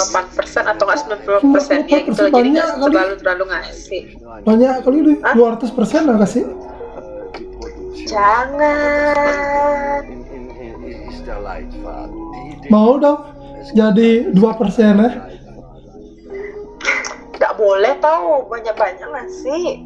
[0.73, 2.33] atau nggak 90% dia gitu loh.
[2.33, 2.93] Jadi nggak 98% kali.
[2.93, 4.03] terlalu terlalu ngasih.
[4.49, 5.35] Banyak kali deh, Hah?
[5.37, 6.45] 200 persen lah kasih.
[8.09, 10.01] Jangan.
[12.73, 13.21] Mau dong.
[13.73, 15.11] Jadi 2 persen ya.
[17.35, 19.85] nggak boleh tahu banyak-banyak ngasih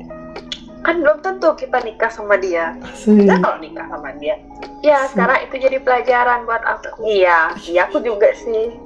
[0.79, 2.79] kan belum tentu kita nikah sama dia.
[2.81, 3.27] Asik.
[3.27, 4.37] ya kalau nikah sama dia.
[4.81, 7.03] Ya sekarang itu jadi pelajaran buat aku.
[7.03, 8.79] Iya iya aku juga sih.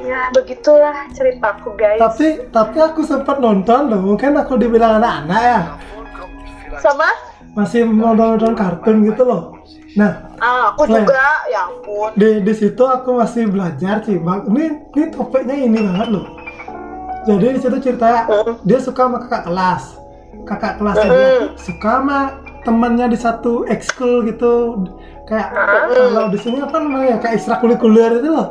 [0.00, 1.98] Ya begitulah ceritaku guys.
[1.98, 5.60] Tapi tapi aku sempat nonton loh, mungkin aku dibilang anak-anak ya.
[6.80, 7.10] sama?
[7.52, 9.58] Masih mau nonton kartun gitu loh.
[9.98, 11.26] Nah, ah, aku Selain- juga.
[11.50, 12.10] Ya ampun.
[12.14, 16.26] Di di situ aku masih belajar sih bang ini ini topiknya ini banget loh.
[17.26, 18.64] Jadi di situ cerita Mm.
[18.64, 19.99] dia suka sama kakak kelas
[20.46, 22.20] kakak kelasnya dia tuh suka sama
[22.64, 24.84] temannya di satu ekskul gitu.
[25.30, 25.48] Kayak
[25.94, 28.48] kalau di sini apa namanya kayak ekstrakurikuler itu loh.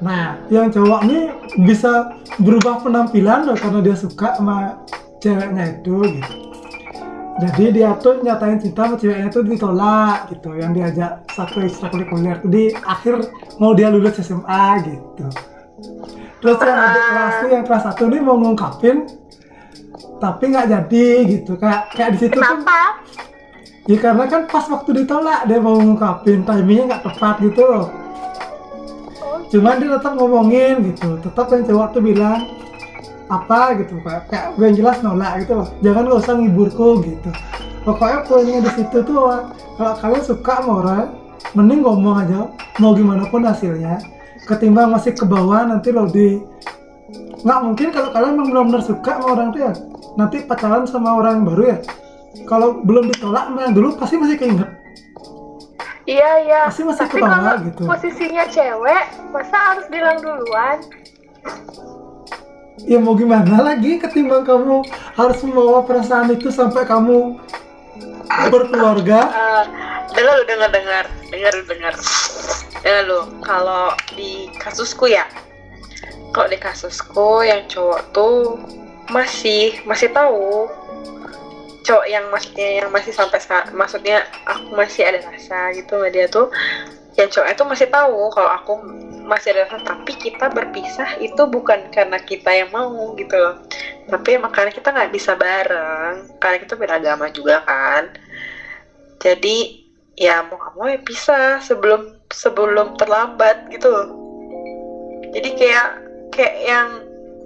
[0.00, 1.28] Nah yang cowok ini
[1.66, 4.86] bisa berubah penampilan loh karena dia suka sama
[5.18, 6.34] ceweknya itu gitu.
[7.40, 12.50] Jadi dia tuh nyatain cinta sama ceweknya itu ditolak gitu yang diajak satu ekstrakurikuler tuh
[12.52, 13.26] di akhir
[13.58, 15.26] mau dia lulus SMA gitu.
[16.40, 19.04] Terus yang adik kelas tuh yang kelas satu nih mau ngungkapin
[20.20, 23.00] tapi nggak jadi gitu kayak kayak di situ tuh kenapa?
[23.88, 27.88] Ya karena kan pas waktu ditolak dia mau ngungkapin timingnya nggak tepat gitu loh.
[29.50, 32.38] Cuman dia tetap ngomongin gitu tetap yang cowok tuh bilang
[33.32, 33.78] apa?
[33.80, 35.68] gitu kayak kayak yang jelas nolak gitu loh.
[35.80, 37.30] Jangan gak usah ngiburku gitu.
[37.80, 39.16] Pokoknya poinnya di situ tuh
[39.80, 41.06] kalau kalian suka sama orang
[41.56, 43.98] mending ngomong aja mau gimana pun hasilnya.
[44.44, 46.36] Ketimbang masih ke bawah nanti lo di
[47.40, 49.72] nggak mungkin kalau kalian memang benar-benar suka sama orang tuh ya.
[50.18, 51.78] Nanti pacaran sama orang baru ya.
[52.46, 54.70] Kalau belum ditolak sama yang dulu pasti masih keinget.
[56.04, 56.60] Iya iya.
[56.68, 57.82] Pasti masih tapi kalau gitu.
[57.88, 60.78] posisinya cewek masa harus bilang duluan?
[62.80, 64.84] Ya mau gimana lagi ketimbang kamu
[65.16, 67.36] harus membawa perasaan itu sampai kamu
[68.48, 69.20] berkeluarga?
[69.28, 69.64] Eh,
[70.16, 71.04] dengar lu dengar dengar.
[71.28, 71.94] Dengar dengar.
[72.80, 75.28] Dengar lu kalau di kasusku ya
[76.30, 78.58] kalau di kasusku yang cowok tuh
[79.10, 80.70] masih masih tahu.
[81.80, 86.28] Cowok yang maksudnya yang masih sampai sekarang maksudnya aku masih ada rasa gitu sama dia
[86.28, 86.52] tuh
[87.18, 88.72] yang cowok itu masih tahu kalau aku
[89.26, 89.82] masih ada rasa.
[89.82, 93.62] Tapi kita berpisah itu bukan karena kita yang mau gitu loh.
[94.06, 96.38] Tapi karena kita nggak bisa bareng.
[96.38, 98.14] Karena kita beda agama juga kan.
[99.20, 104.08] Jadi ya mau nggak mau ya pisah sebelum sebelum terlambat gitu loh.
[105.30, 106.88] Jadi kayak kayak yang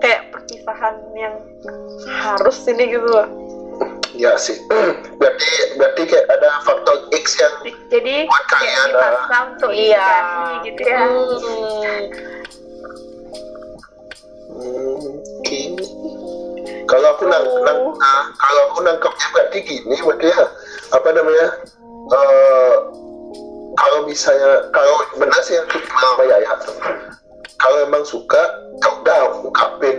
[0.03, 1.35] kayak perpisahan yang
[2.21, 3.29] harus ini gitu loh
[4.15, 4.55] ya sih
[5.19, 5.49] berarti
[5.81, 7.55] berarti kayak ada faktor X yang
[7.91, 10.09] jadi Buat kayak kalian, dipaksa untuk iya.
[10.63, 11.03] gitu ya
[14.55, 15.19] Hmm.
[16.87, 20.47] Kalau aku nang, nang ah, kalau aku nangkapnya berarti gini, berarti ya
[20.95, 21.49] apa namanya?
[22.05, 22.77] eh
[23.75, 26.55] kalau misalnya kalau benar sih yang sama Yaya,
[27.59, 28.43] kalau emang suka,
[28.83, 29.97] ya udah ungkapin.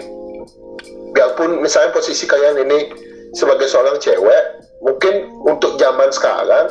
[1.15, 2.91] Biarpun misalnya posisi kalian ini
[3.35, 4.43] sebagai seorang cewek,
[4.83, 6.69] mungkin untuk zaman sekarang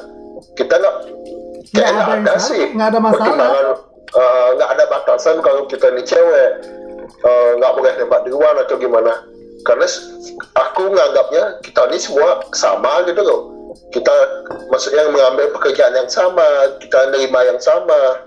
[0.55, 0.97] kita nggak
[1.75, 3.49] nggak kayak ada yang ada salah sih nggak ada masalah.
[4.15, 6.51] eh, nggak ada batasan kalau kita ini cewek
[7.25, 9.13] eh, nggak boleh nembak duluan atau gimana.
[9.65, 9.89] Karena
[10.61, 13.41] aku nganggapnya kita ini semua sama gitu loh.
[13.91, 14.13] Kita
[14.69, 16.45] maksudnya mengambil pekerjaan yang sama
[16.79, 18.23] kita nerima yang sama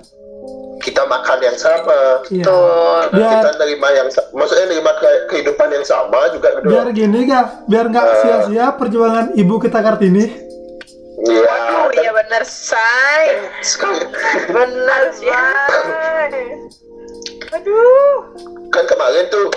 [0.78, 2.22] kita makan yang sama.
[2.30, 7.66] Biar kita nerima yang maksudnya nerima ke- kehidupan yang sama juga gitu biar gini kan,
[7.66, 8.16] biar nggak Eh.
[8.22, 10.48] sia-sia perjuangan ibu kita Kartini.
[11.20, 13.42] Iya, Waduh, iya bener, say.
[13.60, 14.06] sekali
[14.48, 16.62] Bener, say.
[17.50, 18.16] Aduh.
[18.68, 19.48] kan kemarin tuh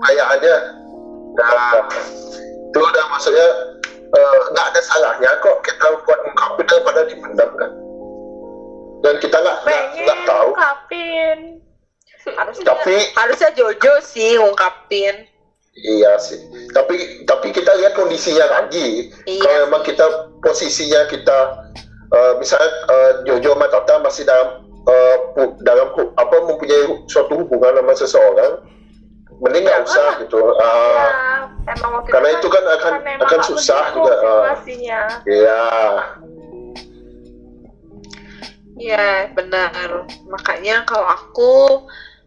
[0.00, 0.56] kayakannya
[1.32, 1.78] nah
[2.68, 3.48] itu udah maksudnya
[3.96, 7.70] eh, nggak ada salahnya kok kita buat ungkapin daripada dipendam kan
[9.04, 9.58] dan kita nggak
[10.00, 10.48] nggak tahu.
[10.50, 11.38] ungkapin
[12.24, 15.28] Harusnya, tapi harusnya Jojo sih ngungkapin.
[15.76, 16.40] iya sih.
[16.72, 19.12] Tapi tapi kita lihat kondisinya lagi.
[19.28, 20.06] Iya kalau memang kita
[20.40, 21.38] posisinya kita
[22.08, 24.64] eh, misalnya eh, Jojo sama Tata masih dalam
[25.36, 28.52] pu- dalam apa mempunyai suatu hubungan sama seseorang
[29.44, 30.16] mending nggak Jangan usah lah.
[30.24, 30.40] gitu.
[30.56, 30.64] Ah,
[31.68, 35.00] ya emang waktu karena itu kan akan karena emang akan nggak susah juga situasinya.
[35.26, 35.62] Iya,
[38.74, 40.02] Iya benar.
[40.26, 41.52] Makanya kalau aku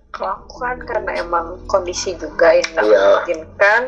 [0.09, 2.99] kalau aku kan karena emang kondisi juga yang nggak Iya.
[3.03, 3.81] memungkinkan,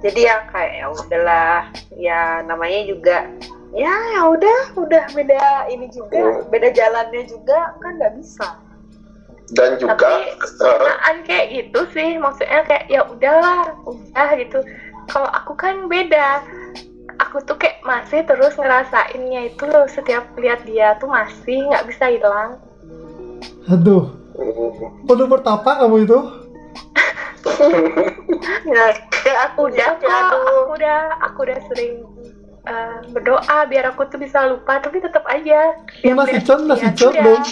[0.00, 1.58] jadi ya kayak ya udahlah,
[1.98, 3.16] ya namanya juga
[3.74, 6.48] ya ya udah udah beda ini juga, Hmm.
[6.48, 8.48] beda jalannya juga kan nggak bisa.
[9.54, 10.26] dan juga tapi
[10.58, 14.58] uh, kenaan kayak gitu sih maksudnya kayak ya udahlah udah gitu
[15.06, 16.42] kalau aku kan beda
[17.20, 22.04] aku tuh kayak masih terus ngerasainnya itu loh setiap lihat dia tuh masih nggak bisa
[22.12, 22.60] hilang.
[23.66, 24.14] Aduh,
[25.04, 26.18] perlu bertapa kamu itu.
[28.66, 32.02] Ya, kayak aku udah udah kok aku udah aku udah sering
[32.66, 35.78] eh, berdoa biar aku tuh bisa lupa tapi tetap aja.
[36.02, 37.42] Lu masih con, masih con dong.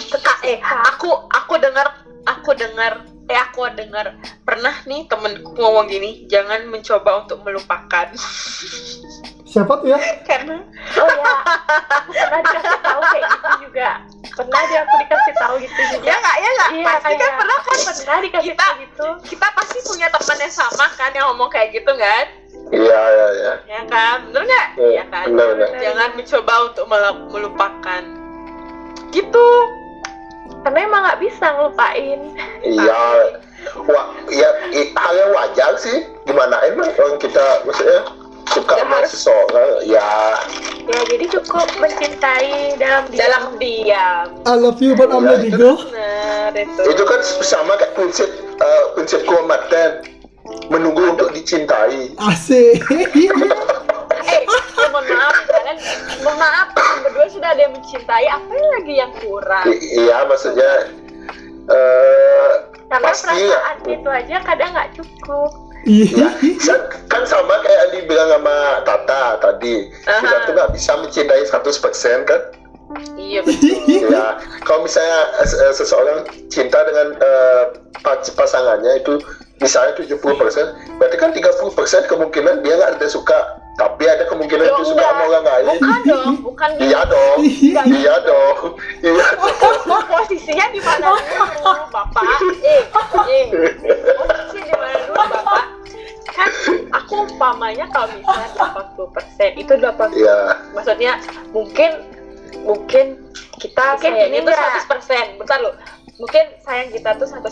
[0.43, 4.19] eh aku aku dengar aku dengar eh aku dengar.
[4.43, 8.11] Pernah nih temenku ngomong gini jangan mencoba untuk melupakan
[9.55, 9.95] Siapa tuh ya?
[10.27, 10.59] karena
[10.99, 11.31] oh ya
[12.03, 13.89] aku pernah dikasih tahu kayak gitu juga.
[14.35, 16.03] Pernah dia aku dikasih tahu gitu juga.
[16.03, 16.69] Ya nggak ya nggak?
[16.75, 17.77] Iya pasti kan pernah kan?
[17.87, 19.07] pernah dikasih kita- tahu gitu.
[19.31, 22.25] kita pasti punya teman yang sama kan yang ngomong kayak gitu kan?
[22.67, 23.53] Iya iya iya.
[23.63, 24.17] Ya kan?
[24.27, 24.67] Bener nggak?
[24.75, 25.25] Iya, ya kan?
[25.31, 25.67] benar, benar.
[25.79, 28.01] jangan mencoba untuk melu- melupakan.
[29.15, 29.47] Gitu.
[30.67, 32.19] Karena emang nggak bisa ngelupain.
[32.59, 33.03] Iya.
[33.87, 36.03] Wah iya i- hal yang wajar sih.
[36.27, 38.03] Gimana emang orang kita maksudnya
[38.47, 40.09] suka Ya, harus- seseorang ya.
[40.85, 43.17] Ya jadi cukup mencintai dalam diam.
[43.17, 45.71] dalam diam I love you but I'm Iya, letting itu- go.
[46.53, 46.81] itu.
[46.87, 50.05] Itu kan sama kayak prinsip eh, prinsip kehormatan
[50.69, 52.13] menunggu untuk dicintai.
[52.21, 52.85] Asik.
[54.25, 55.77] eh ya mohon maaf kalian
[56.21, 58.25] mohon maaf kalian berdua sudah ada yang mencintai.
[58.27, 59.65] Apa yang lagi yang kurang?
[59.67, 60.71] I- iya maksudnya
[61.65, 62.51] eh
[62.85, 63.33] karena Pasti ya.
[63.49, 65.49] perasaan itu aja kadang nggak cukup
[65.85, 66.57] ya, Ih.
[66.59, 70.45] kan, kan sama kayak yang dibilang sama Tata tadi kita Aha.
[70.49, 72.41] tuh nggak bisa mencintai 100% kan
[73.17, 73.75] iya betul
[74.09, 76.19] ya kalau misalnya eh, eh, seseorang
[76.49, 77.63] cinta dengan eh,
[78.01, 79.21] pas- pasangannya itu
[79.57, 80.19] misalnya 70%
[80.99, 83.39] berarti kan 30% kemungkinan dia nggak ada suka.
[83.75, 85.11] Tapi ada kemungkinan Loh, dia suka enggak.
[85.11, 85.65] sama orang lain.
[85.83, 87.37] Bukan dong bukan gitu iya dong.
[87.43, 88.59] Iya dong.
[89.03, 89.99] Iya dong.
[90.07, 91.07] Posisinya di mana?
[91.11, 92.23] Dulu bapak.
[92.63, 92.81] Eh
[93.27, 93.51] eh.
[94.15, 95.63] Posisi di mana dulu bapak?
[96.31, 96.49] Kan
[96.91, 98.47] aku umpamanya kalau misalnya
[98.95, 100.37] 80% itu 80 iya.
[100.71, 101.11] Maksudnya
[101.51, 101.91] mungkin
[102.63, 103.05] mungkin
[103.59, 104.87] kita Mungkin tuh nggak?
[104.87, 105.75] 100% bentar lo
[106.15, 107.51] mungkin sayang kita tuh 100%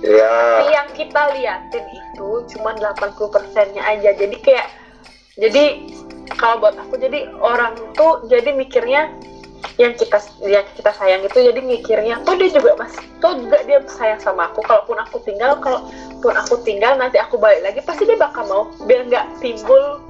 [0.00, 0.32] iya.
[0.32, 4.10] Tapi yang kita liatin itu cuma 80% nya aja.
[4.16, 4.68] Jadi kayak
[5.36, 5.64] jadi
[6.40, 9.12] kalau buat aku jadi orang tuh jadi mikirnya
[9.76, 13.84] yang kita yang kita sayang itu jadi mikirnya tuh dia juga mas tuh juga dia
[13.84, 14.64] sayang sama aku.
[14.64, 18.62] Kalaupun aku tinggal kalaupun aku tinggal nanti aku balik lagi pasti dia bakal mau.
[18.88, 20.00] Biar nggak timbul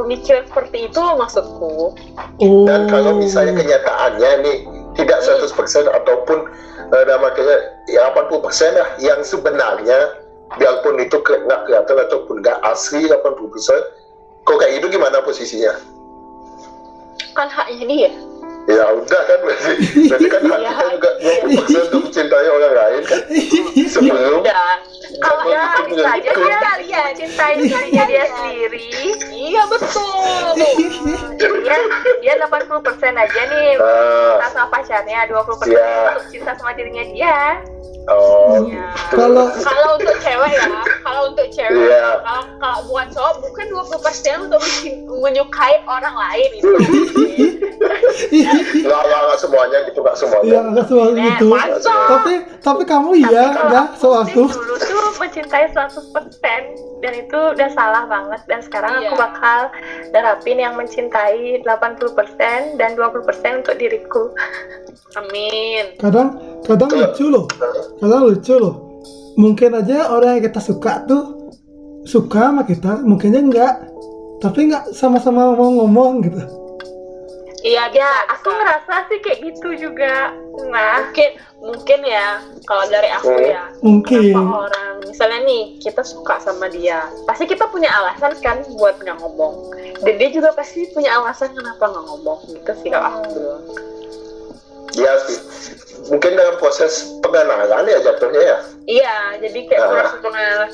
[0.00, 1.94] pemikiran seperti itu maksudku.
[2.40, 2.64] Oh.
[2.66, 4.58] dan kalau misalnya kenyataannya nih
[4.98, 5.54] tidak 100%
[5.90, 6.38] ataupun
[6.86, 8.40] eh, dalam artinya ya 80%
[8.74, 9.98] lah yang sebenarnya
[10.54, 13.24] biarpun itu ke- nggak kelihatan ataupun nggak asli 80%
[14.42, 15.72] kok kayak itu gimana posisinya?
[17.32, 18.10] Kan haknya dia.
[18.64, 19.72] Ya udah kan berarti,
[20.08, 23.20] berarti kan hak Iya, kita juga 20% untuk mencintai orang lain kan?
[23.84, 24.78] Sebelum dan
[25.20, 26.40] kalau Jangan ya bisa aja begitu.
[26.40, 28.88] dia lihat cintai dirinya dia sendiri
[29.54, 30.58] iya betul.
[31.38, 31.78] Dia
[32.20, 32.74] dia 80%
[33.14, 33.70] aja nih.
[33.78, 35.90] Cinta sama pacarnya 20% Iya.
[36.10, 37.38] untuk cinta sama dirinya dia
[38.06, 38.84] oh Iya.
[39.08, 40.66] Kalau kalau untuk cewek ya
[41.00, 42.20] kalau untuk cewek Iya.
[42.20, 46.68] kalau kalau buat cowok bukan 20% untuk mencin- menyukai orang lain itu
[47.84, 51.46] nggak nggak nggak semuanya gitu nggak ya semuanya nggak soal Eh, itu.
[51.48, 51.94] masa?
[52.08, 54.42] Tapi tapi kamu iya Kalau nggak aku soal sih itu.
[54.46, 56.64] dulu tuh mencintai 100%
[57.00, 59.20] dan itu udah salah banget dan sekarang aku Iya.
[59.20, 59.60] bakal
[60.10, 62.36] nerapin yang mencintai 80%
[62.74, 63.20] dan 20%
[63.60, 64.32] untuk diriku.
[65.14, 65.94] Amin.
[65.96, 67.46] kadang kadang lucu loh
[67.98, 69.02] kadang lucu loh.
[69.34, 71.50] Mungkin aja orang yang kita suka tuh
[72.06, 73.74] suka sama kita mungkinnya enggak.
[74.42, 76.42] Tapi nggak sama-sama mau ngomong gitu.
[77.64, 80.36] Iya, Ya, aku ngerasa sih kayak gitu juga.
[80.68, 81.30] Nah, mungkin
[81.64, 84.36] mungkin ya kalau dari aku ya mungkin.
[84.36, 89.16] kenapa orang misalnya nih kita suka sama dia pasti kita punya alasan kan buat nggak
[89.16, 89.72] ngomong.
[90.04, 93.32] Dan dia juga pasti punya alasan kenapa nggak ngomong gitu sih kalau aku.
[93.32, 93.64] Bilang
[94.94, 95.38] Iya sih.
[96.04, 98.58] Mungkin dalam proses pengenalan ya jatuhnya ya.
[98.84, 99.90] iya jadi kayak Ah.
[99.90, 100.70] proses pengenalan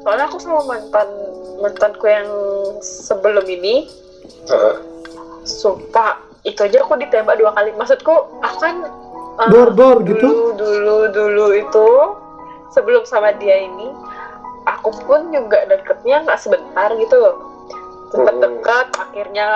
[0.00, 1.08] soalnya aku sama mantan
[1.58, 2.28] mantanku yang
[2.80, 3.90] sebelum ini
[4.46, 4.74] Heeh.
[5.42, 8.86] sumpah itu aja aku ditembak dua kali maksudku akan
[9.36, 10.28] uh, Dor-dor dulu, gitu?
[10.54, 11.88] dulu dulu itu
[12.70, 13.90] sebelum sama dia ini
[14.64, 17.36] aku pun juga deketnya nggak sebentar gitu loh
[18.08, 18.42] sempat Hmm.
[18.42, 19.48] dekat akhirnya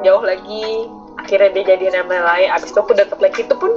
[0.00, 0.88] jauh lagi
[1.20, 2.48] akhirnya dia jadi nama lain.
[2.54, 3.44] Abis itu aku deket lagi.
[3.44, 3.72] Itu pun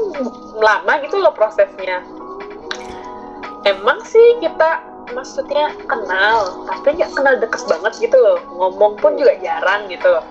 [0.59, 2.03] lama gitu loh prosesnya.
[3.65, 8.39] Emang sih kita maksudnya kenal tapi nggak kenal deket banget gitu loh.
[8.55, 10.07] Ngomong pun juga jarang gitu.
[10.07, 10.25] Loh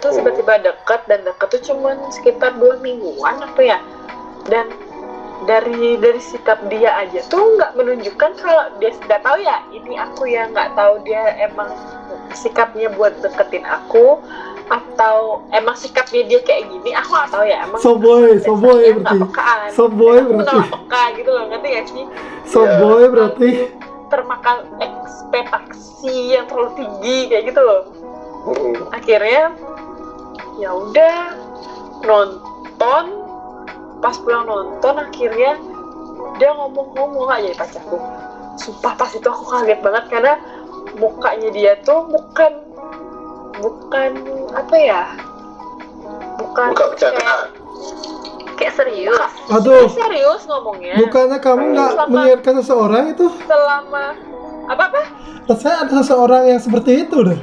[0.00, 0.24] terus Hmm.
[0.24, 3.78] tiba-tiba deket dan deket tuh cuman sekitar dua mingguan apa ya.
[4.48, 4.72] Dan
[5.48, 10.28] dari dari sikap dia aja tuh nggak menunjukkan kalau dia nggak tahu ya ini aku
[10.28, 11.72] yang nggak tahu dia emang
[12.36, 14.20] sikapnya buat deketin aku
[14.70, 18.78] atau emang sikapnya dia kayak gini aku nggak tahu ya emang so boy so boy
[18.78, 19.18] dasarnya nggak berarti.
[19.26, 20.58] pekaan so boy aku berarti.
[20.70, 22.04] peka gitu loh ngerti gak sih?
[22.50, 22.78] So Iya.
[22.82, 23.50] boy berarti.
[24.10, 27.82] Termakan ekspektasi yang terlalu tinggi kayak gitu loh.
[28.90, 29.54] Akhirnya
[30.58, 31.18] ya udah
[32.02, 33.04] nonton.
[34.00, 35.60] Pas pulang nonton akhirnya
[36.42, 38.02] dia ngomong-ngomong aja pacarku.
[38.58, 40.34] Sumpah pas itu aku kaget banget karena
[40.98, 42.69] mukanya dia tuh bukan
[43.60, 44.10] bukan
[44.56, 45.02] apa ya?
[46.40, 47.20] Bukan Buka bercanda.
[47.20, 47.40] kayak,
[48.56, 49.30] kayak serius.
[49.52, 49.86] aduh.
[49.86, 50.94] Dia serius ngomongnya.
[50.98, 53.26] Bukannya kamu nggak mengingatkan seseorang itu?
[53.44, 54.16] Selama
[54.66, 55.02] apa apa?
[55.46, 57.40] Rasanya ada seseorang yang seperti itu deh.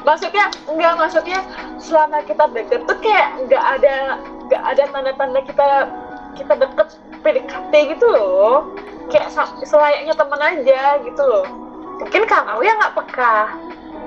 [0.00, 1.38] Maksudnya enggak maksudnya
[1.76, 4.16] selama kita deket tuh kayak nggak ada
[4.48, 5.68] nggak ada tanda-tanda kita
[6.40, 6.88] kita deket
[7.20, 8.72] PDKT gitu loh.
[9.12, 9.28] Kayak
[9.66, 11.44] selayaknya temen aja gitu loh.
[12.00, 13.36] Mungkin kamu yang nggak peka.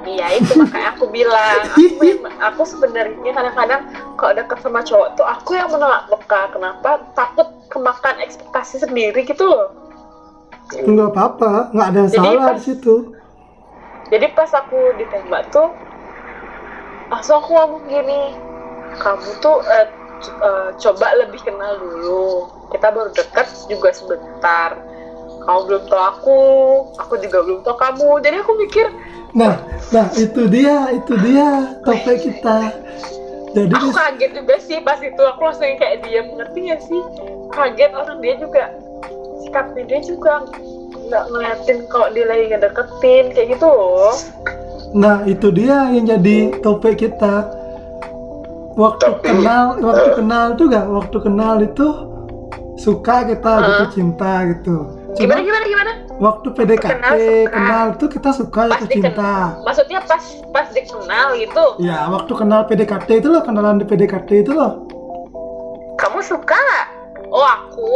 [0.04, 1.82] Iya itu makanya aku bilang aku,
[2.51, 3.82] aku sebenarnya kadang-kadang
[4.20, 6.89] kalau deket sama cowok tuh aku yang menolak peka kenapa?
[7.16, 9.72] Takut kemakan ekspektasi sendiri gitu loh.
[10.74, 12.95] Nggak apa-apa nggak ada Jadi salah pas- di situ.
[14.12, 15.70] Jadi pas aku ditembak tuh
[17.10, 18.22] langsung aku ngomong gini
[18.99, 19.88] kamu tuh eh,
[20.78, 22.47] coba lebih kenal dulu.
[22.70, 24.78] Kita baru deket juga sebentar.
[25.43, 26.39] Kamu belum tahu aku
[26.95, 28.10] aku juga belum tahu kamu.
[28.24, 28.88] Jadi aku mikir
[29.34, 29.58] nah
[29.90, 32.58] nah itu dia itu dia topik kita.
[33.54, 35.22] Jadi aku kaget juga sih pas itu.
[35.22, 37.02] Aku langsung kayak diam ngerti gak sih?
[37.54, 38.74] Kaget orang dia juga.
[39.46, 40.42] Sikapnya dia juga
[41.04, 44.14] nggak ngeliatin kalau dia lagi ngedeketin kayak gitu loh.
[44.98, 47.50] Nah itu dia yang jadi topik kita.
[48.74, 50.16] Waktu Tapi- kenal, waktu eh.
[50.18, 50.80] kenal juga.
[50.90, 51.88] Waktu kenal itu
[52.82, 53.62] suka kita Hah?
[53.62, 54.76] jatuh cinta gitu.
[55.14, 57.49] Gimana Cuma gimana gimana waktu PDKT Kenal, suka.
[57.49, 58.91] kenal tuh kita suka Pas dikenal.
[58.91, 64.30] cinta maksudnya pas pas dikenal gitu Ya waktu kenal PDKT itu loh kenalan di PDKT
[64.41, 64.86] itu loh
[65.95, 66.88] Kamu suka nggak?
[67.30, 67.95] Oh aku,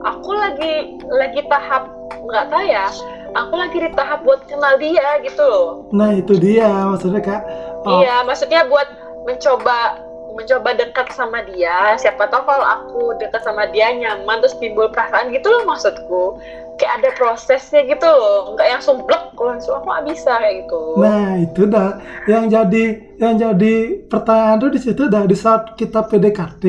[0.00, 0.72] aku lagi
[1.10, 1.90] lagi tahap
[2.22, 2.86] nggak tahu ya.
[3.34, 5.90] Aku lagi di tahap buat kenal dia gitu loh.
[5.90, 7.42] Nah itu dia maksudnya kak
[7.82, 8.86] oh, Iya, maksudnya buat
[9.26, 9.98] mencoba
[10.34, 11.94] mencoba dekat sama dia.
[11.96, 16.42] Siapa tahu kalau aku dekat sama dia nyaman terus timbul perasaan gitu loh maksudku.
[16.74, 20.82] Kayak ada prosesnya gitu loh, nggak yang sumblek langsung aku nggak bisa kayak gitu.
[20.98, 21.90] Nah itu dah
[22.26, 22.84] yang jadi
[23.22, 23.74] yang jadi
[24.10, 26.64] pertanyaan tuh di situ dah di saat kita PDKT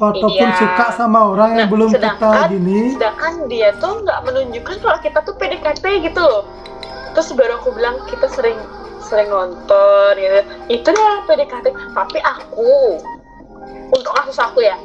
[0.00, 0.56] ataupun Iya.
[0.56, 5.18] suka sama orang yang Nah, belum kita gini sedangkan dia tuh nggak menunjukkan kalau kita
[5.28, 6.48] tuh PDKT gitu loh
[7.12, 8.56] terus baru aku bilang kita sering
[9.10, 10.40] sering nonton gitu.
[10.70, 11.66] Itu dia PDKT.
[11.92, 13.02] Tapi aku
[13.90, 14.78] untuk kasus aku ya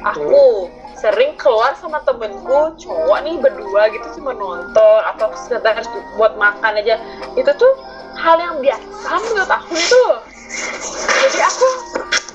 [0.00, 5.76] aku sering keluar sama temenku cowok nih berdua gitu cuma nonton atau sekedar
[6.16, 6.96] buat makan aja.
[7.36, 7.72] Itu tuh
[8.16, 10.04] hal yang biasa menurut aku itu.
[11.26, 11.68] Jadi aku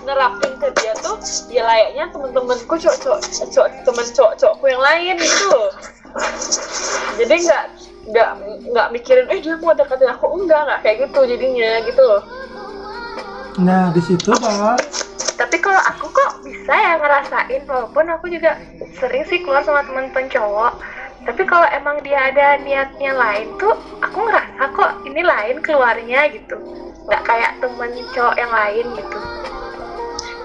[0.05, 1.17] nerapin ke dia tuh
[1.49, 3.19] ya layaknya temen-temenku cowok cowok
[3.49, 5.57] cowok temen cowok cowokku yang lain gitu.
[7.17, 7.65] Jadi nggak
[8.09, 8.29] nggak
[8.71, 10.25] nggak mikirin eh dia mau deketin aku.
[10.33, 12.23] Enggak nggak kayak gitu jadinya gitu loh.
[13.61, 14.77] Nah di situ dah
[15.37, 18.61] Tapi kalau aku kok bisa ya ngerasain walaupun aku juga
[19.01, 20.73] sering sih keluar sama teman-teman cowok.
[21.21, 26.57] tapi kalau emang dia ada niatnya lain tuh aku ngerasa kok ini lain keluarnya gitu.
[27.05, 29.19] Nggak kayak temen cowok yang lain gitu.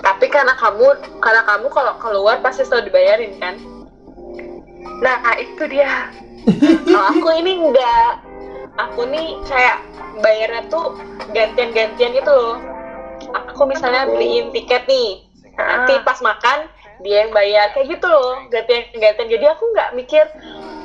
[0.05, 0.87] Tapi karena kamu
[1.25, 3.57] karena kamu kalau keluar pasti selalu dibayarin kan?
[5.05, 6.09] nah itu dia
[6.87, 8.23] Kalau aku ini enggak.
[8.77, 9.83] Aku nih kayak
[10.21, 10.95] bayarnya tuh
[11.33, 12.57] gantian-gantian gitu loh.
[13.55, 15.25] Aku misalnya beliin tiket nih.
[15.57, 16.69] Nanti pas makan
[17.05, 20.25] dia yang bayar kayak gitu loh gantian-gantian jadi aku nggak mikir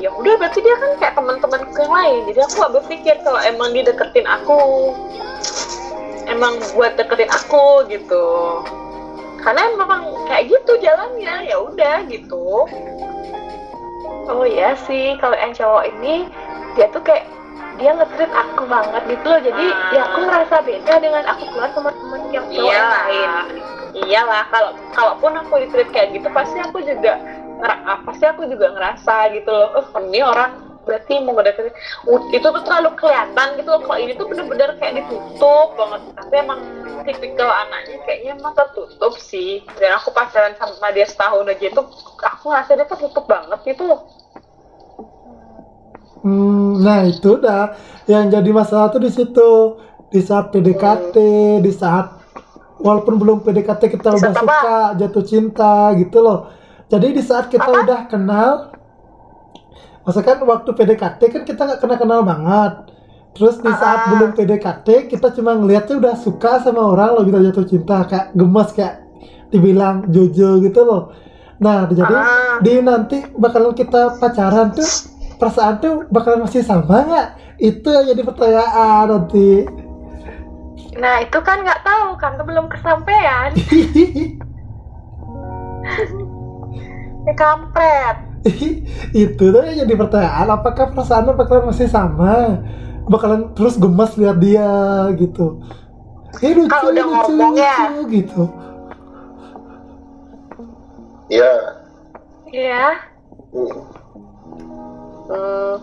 [0.03, 3.69] ya udah berarti dia kan kayak teman-temanku yang lain jadi aku nggak berpikir kalau emang
[3.71, 4.59] dia deketin aku
[6.27, 8.27] emang buat deketin aku gitu
[9.39, 12.67] karena memang kayak gitu jalannya ya udah gitu
[14.31, 16.27] oh iya sih kalau yang cowok ini
[16.77, 17.27] dia tuh kayak
[17.79, 19.41] dia nge-treat aku banget gitu loh.
[19.41, 19.91] Jadi Ah.
[19.95, 23.31] ya aku ngerasa beda dengan aku keluar sama temen yang cowok yang iyalah lain.
[23.91, 27.19] Iyalah kalau kalaupun aku ditreat kayak gitu pasti aku juga
[27.59, 29.67] ngera- ah, pasti aku juga ngerasa gitu loh.
[29.75, 31.73] Oh ini orang berarti mau ngedeketin
[32.33, 36.59] itu tuh terlalu kelihatan gitu loh kalau ini tuh bener-bener kayak ditutup banget tapi emang
[37.05, 41.81] tipikal anaknya kayaknya emang tertutup sih dan aku pacaran sama dia setahun aja itu
[42.17, 44.01] aku ngerasa dia tertutup banget gitu loh
[46.21, 47.73] Hmm, nah itu dah
[48.05, 49.49] yang jadi masalah tuh di situ
[50.13, 51.15] di saat PDKT,
[51.65, 52.21] di saat
[52.77, 54.41] walaupun belum PDKT kita Di udah apa?
[54.41, 56.39] suka, jatuh cinta gitu loh.
[56.91, 57.81] Jadi di saat kita Apa?
[57.85, 58.69] udah kenal,
[60.01, 62.73] maksudnya kan waktu PDKT kan kita nggak kenal kenal banget.
[63.31, 64.07] Terus di saat Ah.
[64.11, 68.69] belum PDKT kita cuma ngeliatnya udah suka sama orang lo kita jatuh cinta kayak gemes
[68.71, 69.07] kayak
[69.47, 71.15] dibilang Jojo gitu loh.
[71.57, 72.59] Nah jadi Ah.
[72.59, 74.83] di nanti bakalan kita pacaran tuh
[75.39, 77.27] perasaan tuh bakalan masih sama nggak?
[77.55, 79.65] Itu yang jadi pertanyaan nanti.
[80.91, 83.55] nah itu kan nggak tahu karena belum kesampaian
[87.23, 88.17] ini kampret
[89.13, 90.47] itu tuh yang jadi pertanyaan.
[90.49, 92.61] Apakah perasaannya bakalan masih sama?
[93.05, 94.69] Bakalan terus gemes lihat dia
[95.17, 95.61] gitu.
[96.39, 97.75] Eh lucu, Kalau udah lucu, ngomong ya.
[97.75, 98.43] lucu, gitu.
[101.31, 101.53] Iya.
[102.51, 102.87] ya
[103.51, 103.79] Hmm.
[105.31, 105.75] Hmm,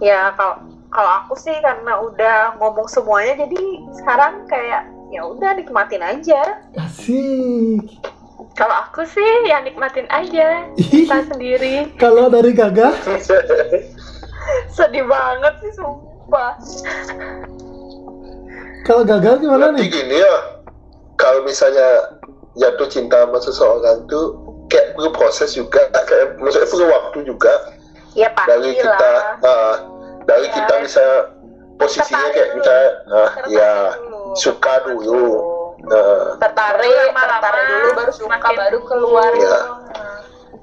[0.00, 0.56] ya kalau
[0.88, 3.60] kalau aku sih karena udah ngomong semuanya jadi
[3.92, 6.60] sekarang kayak ya udah nikmatin aja.
[6.76, 8.00] Asik.
[8.56, 12.88] Kalau aku sih ya nikmatin aja kita sendiri Kalau dari Gaga,
[14.72, 16.56] Sedih banget sih sumpah.
[18.82, 19.90] kalau Gaga gimana Berarti nih?
[19.90, 20.36] gini ya,
[21.14, 22.16] kalau misalnya
[22.54, 27.52] jatuh cinta sama seseorang tuh kayak perlu proses juga, kayak maksudnya perlu waktu juga
[28.14, 29.22] Ya dari pasti kita, lah.
[29.44, 29.74] ah,
[30.24, 30.52] dari Ya.
[30.54, 31.18] kita misalnya
[31.76, 32.56] posisinya Tertarik kayak dulu.
[32.56, 34.20] misalnya, ah, Tertarik ya dulu.
[34.34, 35.24] suka Pertama dulu,
[35.78, 39.30] Nah, Tertarik, tertarik dulu baru suka semakin- baru keluar.
[39.30, 39.60] Iya.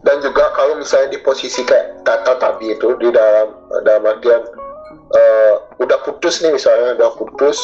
[0.04, 4.44] dan juga kalau misalnya di posisi kayak Tata tadi itu di dalam dalam artian
[5.14, 7.56] eh, udah putus nih misalnya udah putus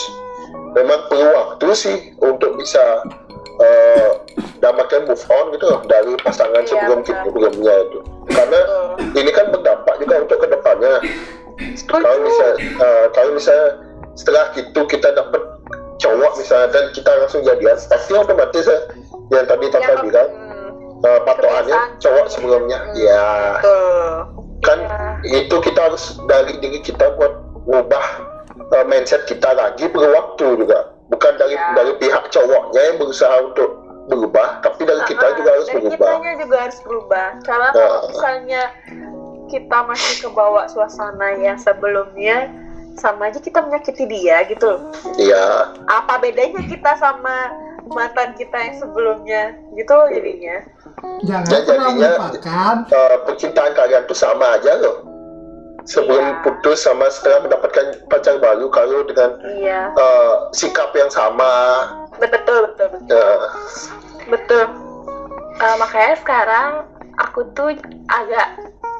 [0.71, 3.03] memang perlu waktu sih untuk bisa
[3.59, 4.23] eh
[4.57, 7.19] dalam artian move on gitu loh dari pasangan Iya, sebelum betul.
[7.27, 8.59] sebelumnya itu karena
[9.11, 10.93] ini kan berdampak juga untuk ke depannya
[11.91, 13.67] kalau misalnya eh, kalau misalnya
[14.15, 15.43] setelah itu kita dapat
[15.99, 18.79] cowok misalnya dan kita langsung jadian pasti otomatis ya
[19.29, 23.27] yang tadi Tata Ya, bilang hmm, eh, patokannya cowok sebelumnya Hmm, ya
[23.59, 24.09] Betul.
[24.59, 24.79] kan
[25.21, 25.43] Iya.
[25.43, 27.33] itu kita harus dari diri kita buat
[27.63, 28.05] ngubah
[28.69, 31.75] uh, mindset kita lagi perlu waktu juga bukan dari Ya.
[31.75, 33.69] dari pihak cowoknya yang berusaha untuk
[34.07, 37.75] berubah tapi dari kita Ah, juga harus dari berubah kitanya juga harus berubah karena Nah.
[37.75, 38.61] kalau misalnya
[39.49, 42.49] kita masih kebawa suasana yang sebelumnya
[42.99, 44.67] sama aja kita menyakiti dia gitu.
[44.67, 44.79] Loh.
[45.15, 45.71] iya.
[45.87, 47.49] Apa bedanya kita sama
[47.87, 49.43] mantan kita yang sebelumnya?
[49.73, 50.57] Gitu loh jadinya.
[51.23, 52.75] Jangan Dan pernah jadinya- melupakan.
[52.91, 54.97] uh, percintaan kalian tuh sama aja loh.
[55.81, 56.39] Sebelum Iya.
[56.43, 59.89] putus sama setelah mendapatkan pacar baru kalau dengan iya.
[59.95, 61.87] uh, sikap yang sama.
[62.19, 62.87] Betul betul.
[62.99, 63.39] Betul uh,
[64.27, 64.65] betul.
[65.57, 66.71] Eh, makanya sekarang
[67.17, 67.73] aku tuh
[68.07, 68.47] agak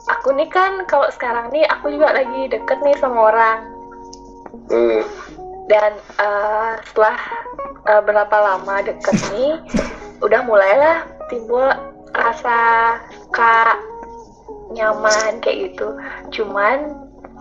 [0.09, 3.59] aku nih kan kalau sekarang nih aku juga lagi deket nih sama orang
[4.69, 5.01] hmm,
[5.69, 7.17] dan eh, setelah
[7.85, 9.53] eh, berapa lama deket nih
[10.23, 11.67] udah mulailah timbul
[12.13, 12.57] rasa
[13.13, 13.77] suka
[14.73, 15.97] nyaman kayak gitu.
[16.33, 16.93] Cuman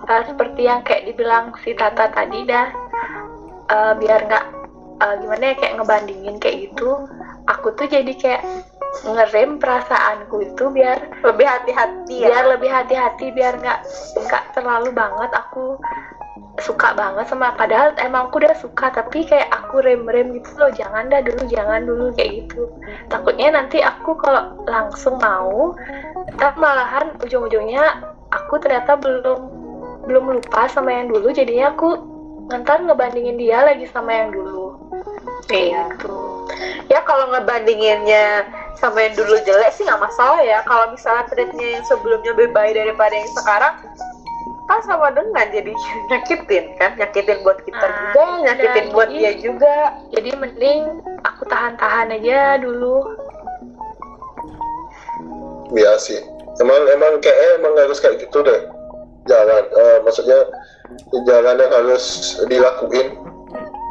[0.09, 2.69] eh, seperti yang kayak dibilang si Tata tadi dah
[3.69, 4.47] eh, biar nggak
[5.05, 7.09] eh, gimana ya kayak ngebandingin kayak gitu
[7.49, 8.43] aku tuh jadi kayak
[9.05, 12.29] ngerem perasaanku itu biar lebih hati-hati ya?
[12.33, 13.81] biar lebih hati-hati biar nggak
[14.17, 15.77] nggak terlalu banget aku
[16.59, 21.07] suka banget sama padahal emang aku udah suka tapi kayak aku rem-rem gitu loh jangan
[21.07, 22.67] dah dulu jangan dulu kayak gitu
[23.07, 25.73] takutnya nanti aku kalau langsung mau
[26.35, 28.03] ntar malahan ujung-ujungnya
[28.35, 29.41] aku ternyata belum
[30.11, 31.89] belum lupa sama yang dulu jadinya aku
[32.51, 34.75] ntar ngebandingin dia lagi sama yang dulu
[35.49, 35.97] Iya.
[35.97, 36.29] gitu
[36.89, 38.49] Ya kalau ngebandinginnya
[38.81, 40.65] sama yang dulu jelek sih nggak masalah ya.
[40.65, 43.75] Kalau misalnya treatnya yang sebelumnya lebih baik daripada yang sekarang,
[44.69, 45.73] kan sama dengan jadi
[46.11, 49.77] nyakitin kan, nyakitin buat kita Nah, juga, iya, nyakitin buat jadi- dia juga.
[50.11, 50.81] jadi mending
[51.23, 53.01] aku tahan-tahan aja dulu
[55.71, 56.17] Iya sih.
[56.59, 58.57] Emang emang kayaknya emang harus kayak gitu deh.
[59.25, 60.41] Jangan, eh, maksudnya
[61.23, 62.05] jangan yang harus
[62.43, 63.09] dilakuin.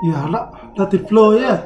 [0.03, 1.61] Ya lah, let it flow ya.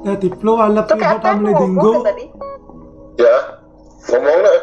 [0.00, 1.74] Let it flow, I love Itu you kayak but apa I'm yang lu letting ngomong
[1.76, 1.90] go.
[1.92, 2.24] tuh tadi?
[3.18, 3.36] Ya,
[4.08, 4.58] ngomong lah.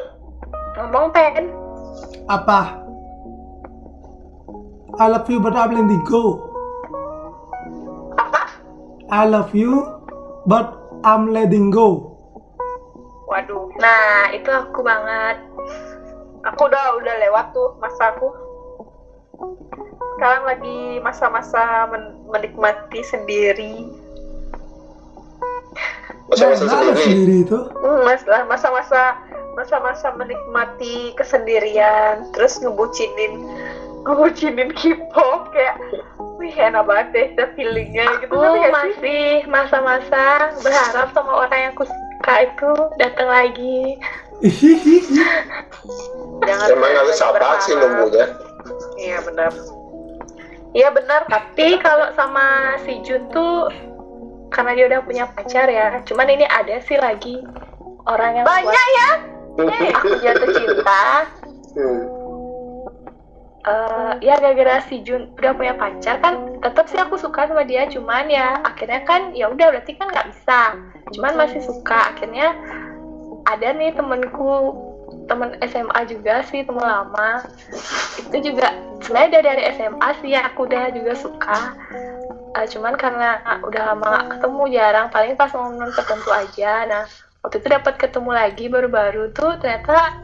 [0.88, 1.52] Ngomong pen
[2.32, 2.80] Apa?
[4.98, 6.48] I love you but I'm letting go.
[8.16, 8.56] Apa?
[9.12, 9.84] I love you
[10.48, 12.16] but I'm letting go.
[13.28, 15.44] Waduh, nah itu aku banget
[16.48, 18.32] aku udah udah lewat tuh masa aku.
[20.16, 23.92] Sekarang lagi masa-masa men- menikmati sendiri.
[26.28, 27.02] Masa-masa Nah, sendiri.
[27.02, 27.58] sendiri itu.
[27.74, 29.16] Hmm, mas lah masa-masa
[29.54, 33.42] masa-masa menikmati kesendirian terus ngebucinin
[34.04, 35.76] ngebucinin K-pop kayak
[36.38, 38.32] wih enak banget deh the feelingnya gitu.
[38.32, 43.98] Aku tapi masih masa-masa berharap sama orang yang aku suka itu datang lagi.
[46.40, 48.26] Jangan Emang harus sabar sih nunggunya.
[48.96, 49.52] iya benar.
[50.72, 51.26] Iya benar.
[51.26, 52.46] Tapi kalau sama
[52.86, 53.74] si Jun tuh
[54.50, 56.00] karena dia udah punya pacar ya.
[56.08, 57.44] Cuman ini ada sih lagi
[58.08, 59.10] orang yang banyak buat ya?
[60.00, 61.06] Aku jatuh cinta.
[63.68, 67.90] Eh ya gara-gara si Jun udah punya pacar kan tetap sih aku suka sama dia.
[67.92, 70.62] Cuman ya akhirnya kan ya udah berarti kan nggak bisa.
[71.18, 72.16] Cuman masih suka.
[72.16, 72.56] Akhirnya
[73.48, 74.76] ada nih temenku
[75.28, 77.44] temen SMA juga sih temen lama.
[78.24, 78.72] Itu juga
[79.04, 81.76] sebenarnya dari SMA sih aku udah juga suka
[82.58, 85.08] Eh, cuman karena udah lama gak ketemu jarang.
[85.14, 86.74] Paling pas momen tertentu aja.
[86.90, 87.04] Nah
[87.46, 90.18] waktu itu dapat ketemu lagi baru-baru tuh ternyata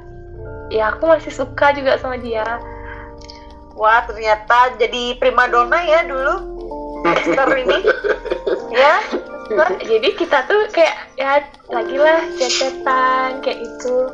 [0.74, 2.46] ya aku masih suka juga sama dia.
[3.78, 6.36] Wah ternyata jadi primadona ya dulu.
[7.06, 7.80] Esther ini.
[8.74, 9.06] Ya.
[9.54, 14.10] Nah, jadi kita tuh kayak ya lagi lah cecetan kayak itu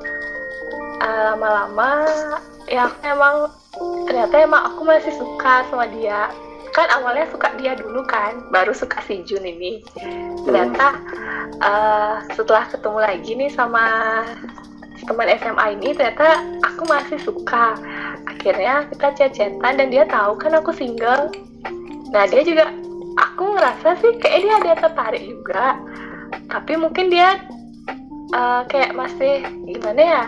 [1.00, 2.04] Ah, lama-lama
[2.68, 3.36] ya aku emang
[4.04, 6.28] ternyata emang aku masih suka sama dia
[6.72, 9.84] kan awalnya suka dia dulu kan baru suka si Jun ini.
[10.46, 10.88] Ternyata
[11.60, 13.86] eh, setelah ketemu lagi nih sama
[15.06, 17.76] teman SMA ini ternyata aku masih suka.
[18.28, 21.34] Akhirnya kita cecetan dan dia tahu kan aku single.
[22.16, 22.72] Nah dia juga
[23.20, 25.78] aku ngerasa sih kayak dia ada tertarik juga.
[26.50, 27.38] Tapi mungkin dia
[28.34, 30.26] eh, kayak masih gimana ya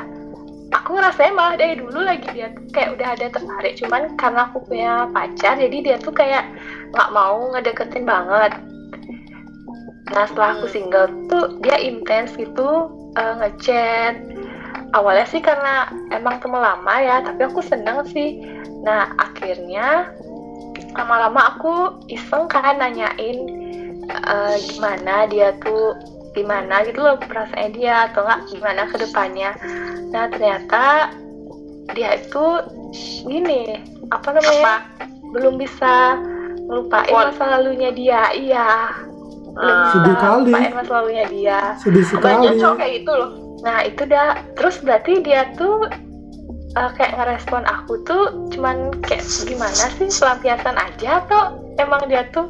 [0.72, 4.57] aku ngerasain malah dari dulu lagi dia tuh kayak udah ada tertarik cuman karena aku
[4.63, 6.47] punya pacar jadi dia tuh kayak
[6.95, 8.51] nggak mau ngedeketin banget.
[10.11, 14.15] Nah setelah aku single tuh dia intens gitu eh, ngechat.
[14.91, 18.39] Awalnya sih karena emang temen lama ya tapi aku seneng sih.
[18.84, 20.11] Nah akhirnya
[20.95, 23.38] lama-lama aku iseng kan nanyain
[24.07, 25.95] eh, gimana dia tuh
[26.32, 29.52] gimana gitu loh perasaannya dia atau enggak gimana ke depannya
[30.10, 31.12] nah ternyata
[31.92, 32.46] dia itu
[33.26, 33.76] gini
[34.10, 34.76] apa namanya apa
[35.32, 36.20] belum bisa
[36.68, 37.26] ngelupain Kuat.
[37.36, 38.70] masa lalunya dia iya
[39.52, 39.92] belum Ah.
[39.92, 40.52] Sedih kali.
[40.72, 42.24] masa lalunya dia Sedih sekali.
[42.24, 44.28] banyak cowok kayak gitu loh Nah itu dah
[44.58, 45.86] terus berarti dia tuh
[46.72, 51.42] eh, kayak ngerespon aku tuh cuman kayak gimana sih pelampiasan aja atau
[51.78, 52.50] emang dia tuh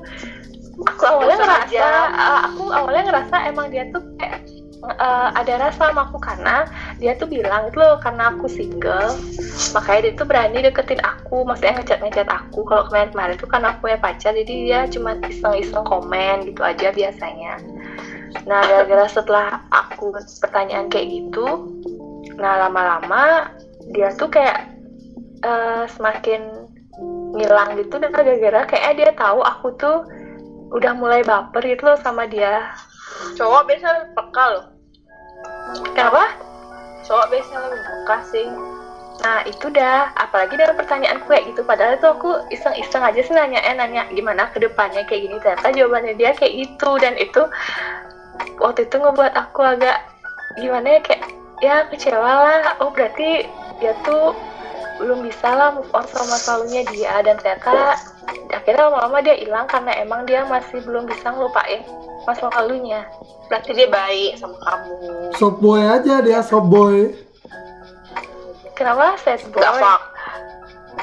[0.88, 4.42] aku awalnya ngerasa eh, aku awalnya ngerasa emang dia tuh kayak
[4.82, 6.66] eh, ada rasa sama aku karena
[6.98, 9.14] dia tuh bilang itu loh karena aku single
[9.78, 13.68] makanya dia tuh berani deketin aku maksudnya ngechat ngechat aku kalau kemarin kemarin tuh karena
[13.74, 17.62] aku punya pacar jadi dia cuma iseng iseng komen gitu aja biasanya.
[18.48, 21.68] Nah, gara-gara setelah aku pertanyaan kayak gitu,
[22.40, 23.52] nah lama-lama
[23.92, 24.72] dia tuh kayak
[25.44, 26.72] eh, semakin
[27.32, 30.04] ngilang gitu dan gara-gara kayak dia tahu aku tuh
[30.72, 32.72] udah mulai baper gitu loh sama dia.
[33.36, 34.66] cowok biasanya lebih peka loh
[35.94, 36.26] Kenapa?
[37.06, 38.48] cowok biasanya lebih peka sih
[39.22, 41.62] Nah itu dah, apalagi dengan pertanyaan kayak gitu.
[41.62, 45.38] Padahal tuh aku iseng-iseng aja sih nanya, eh nanya gimana ke depannya kayak gini.
[45.38, 47.46] Ternyata jawabannya dia kayak gitu dan itu
[48.58, 50.02] waktu itu ngebuat aku agak
[50.58, 51.24] gimana ya kayak
[51.62, 52.82] ya kecewa lah.
[52.82, 53.46] Oh berarti
[53.78, 54.34] dia tuh
[55.02, 57.26] belum bisa lah move on sama masa lalunya dia.
[57.26, 57.98] Dan ternyata
[58.54, 61.82] akhirnya lama-lama dia hilang karena emang dia masih belum bisa ngelupain
[62.30, 63.02] masa lalunya.
[63.50, 64.94] Berarti dia baik sama kamu.
[65.36, 67.10] Soft boy aja dia soft boy.
[68.78, 69.18] Kenapa?
[69.18, 69.82] Sad boy?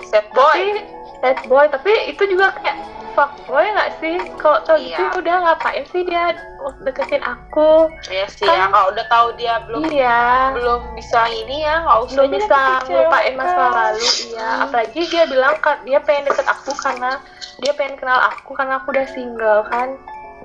[0.07, 0.61] sad boy.
[0.63, 2.79] Tapi sad boy tapi itu juga kayak
[3.19, 4.15] fuck boy nggak sih?
[4.39, 5.19] Kalau tau gitu Iya.
[5.19, 6.39] udah ngapain sih dia
[6.87, 7.91] deketin aku?
[8.07, 10.55] Iya sih Kan- ya kalau udah tahu dia belum iya.
[10.55, 14.49] belum bisa ini ya nggak usah belum bisa ngelupain masa lalu iya.
[14.63, 17.19] Apalagi dia bilang kan dia pengen deket aku karena
[17.59, 19.99] dia pengen kenal aku karena aku udah single kan?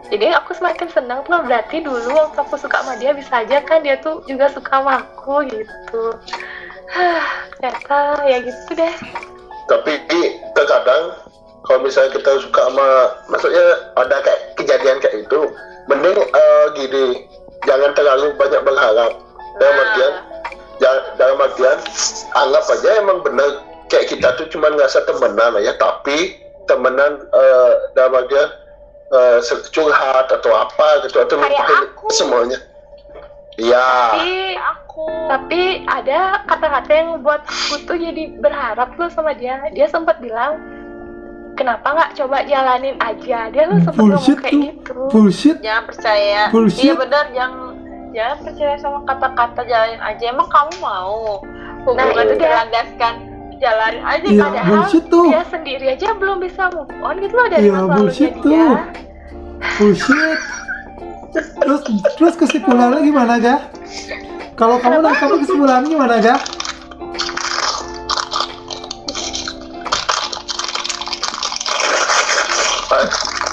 [0.10, 3.86] Jadi aku semakin senang tuh berarti dulu waktu aku suka sama dia bisa aja kan
[3.86, 6.18] dia tuh juga suka sama aku gitu.
[6.90, 7.24] Hah,
[7.62, 8.94] ternyata ya gitu deh
[9.72, 9.92] tapi
[10.54, 11.16] terkadang
[11.64, 12.88] kalau misalnya kita suka sama
[13.32, 15.40] maksudnya ada kayak kejadian kayak itu
[15.88, 17.06] mending eh, gini
[17.64, 19.12] jangan terlalu banyak berharap
[19.62, 20.14] dalam Nah, artian
[21.16, 21.78] dalam artian
[22.36, 28.18] anggap aja emang bener kayak kita tuh cuma ngerasa temenan ya tapi temenan eh, dalam
[28.18, 28.50] artian
[29.14, 29.40] eh,
[29.72, 31.38] curhat atau apa gitu atau
[32.12, 32.60] semuanya
[33.56, 33.88] iya.
[34.12, 39.62] Tapi aku tapi ada kata-kata yang buat aku tuh jadi berharap tuh sama dia.
[39.70, 40.62] Dia sempat bilang
[41.54, 43.50] kenapa nggak coba jalanin aja?
[43.50, 44.62] Dia tuh sempat ngomong kayak tuh.
[44.64, 44.94] gitu.
[45.10, 45.58] Bullshit.
[45.60, 46.42] Jangan percaya.
[46.50, 46.84] Bullshit.
[46.84, 47.62] iya benar jangan
[48.12, 50.24] jangan percaya sama kata-kata jalanin aja.
[50.28, 51.42] Emang kamu mau?
[51.84, 52.44] Hubungan Nah, itu dia.
[52.44, 53.14] dilandaskan.
[53.56, 55.26] Jalanin aja Iya, padahal bullshit tuh.
[55.26, 57.16] dia sendiri aja belum bisa move on.
[57.18, 58.44] Gitu loh dari Iya, masa lalunya bullshit dia.
[58.44, 58.76] tuh.
[59.74, 60.40] bullshit
[61.34, 61.82] terus
[62.18, 63.56] terus kesimpulannya gimana ga?
[64.54, 66.36] Kalau kamu nangkap kesimpulannya gimana ga?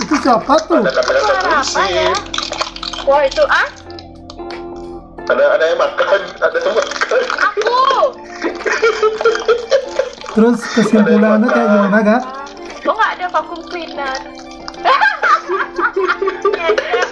[0.04, 0.84] Itu siapa tuh?
[0.84, 2.12] Ada apa ya?
[3.08, 3.68] wah itu ah?
[5.30, 7.20] Ada ada yang makan ada yang makan.
[7.48, 7.80] Aku!
[10.36, 12.18] Terus kesimpulannya kayak gimana ga?
[12.80, 14.16] Kok nggak ada vacuum cleaner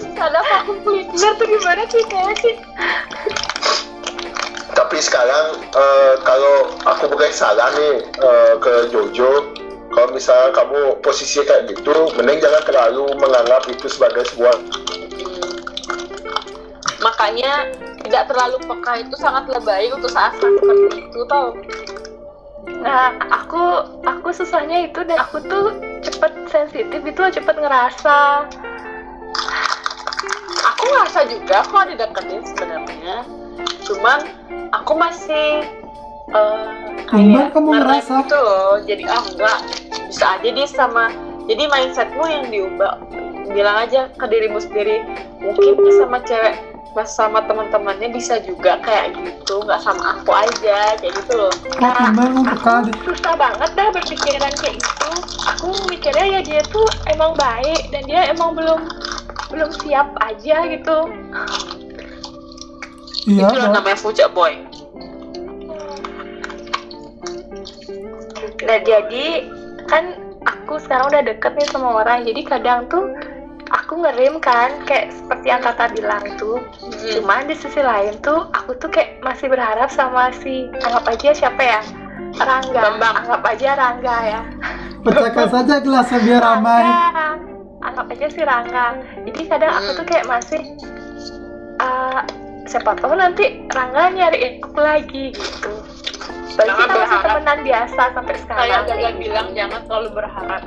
[0.00, 2.54] ada vacuum cleaner tuh gimana sih kayak sih
[4.72, 9.52] tapi sekarang eh, kalau aku beri saran nih eh, ke Jojo
[9.92, 14.56] kalau misalnya kamu posisinya kayak gitu mending jangan terlalu menganggap itu sebagai sebuah
[17.02, 17.68] makanya
[18.06, 21.56] tidak terlalu peka itu sangatlah baik untuk saat seperti itu tau.
[22.82, 23.64] Nah aku
[24.02, 28.46] aku susahnya itu dan aku tuh cepet sensitif itu cepet ngerasa
[30.62, 33.16] aku ngerasa juga kok dideketin sebenarnya.
[33.82, 34.18] Cuman
[34.70, 35.66] aku masih
[36.32, 36.70] eh,
[37.10, 38.24] Cuman kamu ngerasa?
[38.24, 38.78] gitu loh.
[38.86, 39.58] Jadi ah enggak.
[40.08, 41.08] Bisa aja dia sama
[41.50, 42.94] jadi mindsetmu yang diubah
[43.52, 45.02] bilang aja ke dirimu sendiri
[45.42, 46.54] mungkin sama cewek
[46.92, 51.52] pas sama teman-temannya bisa juga kayak gitu nggak sama aku aja kayak gitu loh.
[51.80, 55.08] Tumben untuk kali susah banget dah berpikiran kayak gitu.
[55.56, 58.84] Aku mikirnya ya dia tuh emang baik dan dia emang belum
[59.52, 60.98] belum siap aja gitu.
[63.28, 63.72] Iya itu dong.
[63.76, 64.56] namanya fuja boy.
[68.66, 69.26] Nah jadi
[69.86, 73.06] kan aku sekarang udah deket nih sama orang jadi kadang tuh
[73.70, 76.58] aku ngerim kan kayak seperti yang kata bilang tuh.
[77.14, 81.62] Cuman di sisi lain tuh aku tuh kayak masih berharap sama si anggap aja siapa
[81.62, 81.80] ya?
[82.42, 82.96] Rangga.
[82.96, 83.14] Bambang.
[83.22, 84.40] anggap aja Rangga ya.
[85.02, 86.82] Pecahkan saja gelasnya biar ramai.
[86.86, 87.51] Rangga.
[87.82, 88.86] Anggap aja si Rangga
[89.26, 90.62] jadi kadang aku tuh kayak masih
[91.82, 92.20] eh,
[92.70, 95.72] siapa tahu nanti Rangga nyariin aku lagi gitu.
[96.52, 97.24] Jangan kita masih berharap.
[97.24, 98.60] temenan biasa sampai sekarang.
[98.60, 99.20] Kayak kayak gitu.
[99.24, 100.62] bilang jangan terlalu berharap.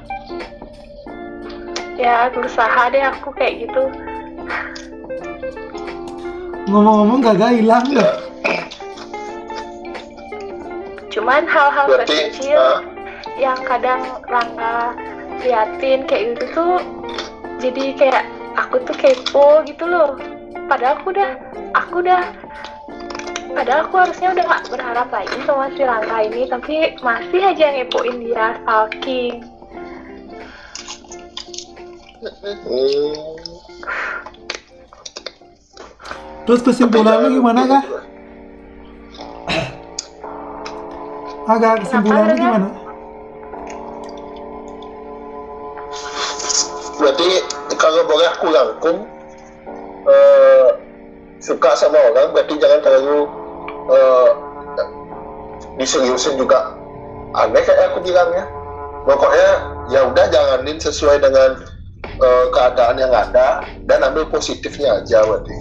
[1.96, 3.84] Ya berusaha deh aku kayak gitu.
[6.66, 8.26] Ngomong-ngomong gagal hilang ya deh
[11.16, 12.84] cuman hal-hal kecil ah,
[13.40, 14.92] yang kadang Rangga
[15.44, 16.76] liatin kayak gitu tuh
[17.60, 18.24] jadi kayak
[18.56, 20.16] aku tuh kepo gitu loh.
[20.66, 21.30] Padahal aku udah
[21.76, 22.22] aku udah
[23.56, 28.18] padahal aku harusnya udah gak berharap lagi sama si Rangga ini tapi masih aja ngepoin
[28.24, 29.34] dia stalking.
[36.46, 37.80] Terus kesimpulannya gimana ga
[41.46, 42.85] agak kesimpulannya gimana
[47.00, 47.30] berarti
[47.76, 48.98] kalau boleh aku rangkum
[50.08, 50.70] eh,
[51.44, 53.20] suka sama orang berarti jangan terlalu
[53.92, 54.30] eh,
[55.80, 56.76] diseriusin juga.
[57.36, 58.48] Aneh kayak aku bilangnya.
[59.06, 59.50] Pokoknya
[59.92, 61.62] ya udah jalanin sesuai dengan
[62.04, 65.56] eh, keadaan yang ada dan ambil positifnya aja berarti.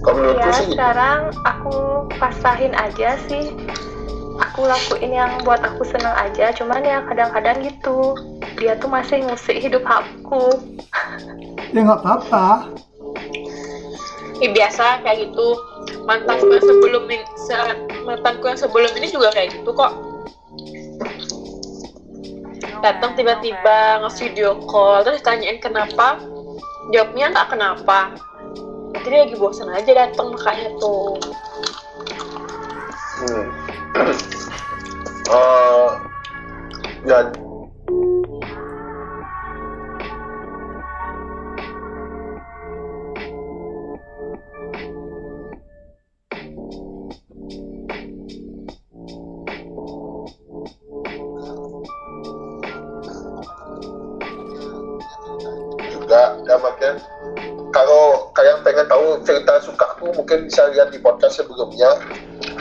[0.00, 0.76] Kalau menurutku ya sih gitu.
[0.80, 1.76] sekarang aku
[2.16, 3.52] pasahin aja sih.
[4.40, 8.16] Aku lakuin yang buat aku seneng aja cuman ya kadang-kadang gitu
[8.60, 10.52] dia tuh masih ngusik hidup aku.
[11.72, 12.68] Ya nggak apa-apa.
[14.36, 15.48] Ya, biasa kayak gitu.
[16.04, 19.96] Mantanku yang sebelum ini se- mantanku yang sebelum ini juga kayak gitu kok.
[22.84, 26.20] Datang tiba-tiba nge-video call terus tanyain kenapa?
[26.92, 28.12] Jawabnya nggak kenapa.
[29.00, 31.16] Dia lagi bosan aja datang makanya tuh.
[33.24, 33.44] Hmm.
[35.30, 35.90] Eh,
[37.06, 37.30] ya
[57.90, 61.98] kalau kalian pengen tahu cerita suka aku mungkin bisa lihat di podcast sebelumnya.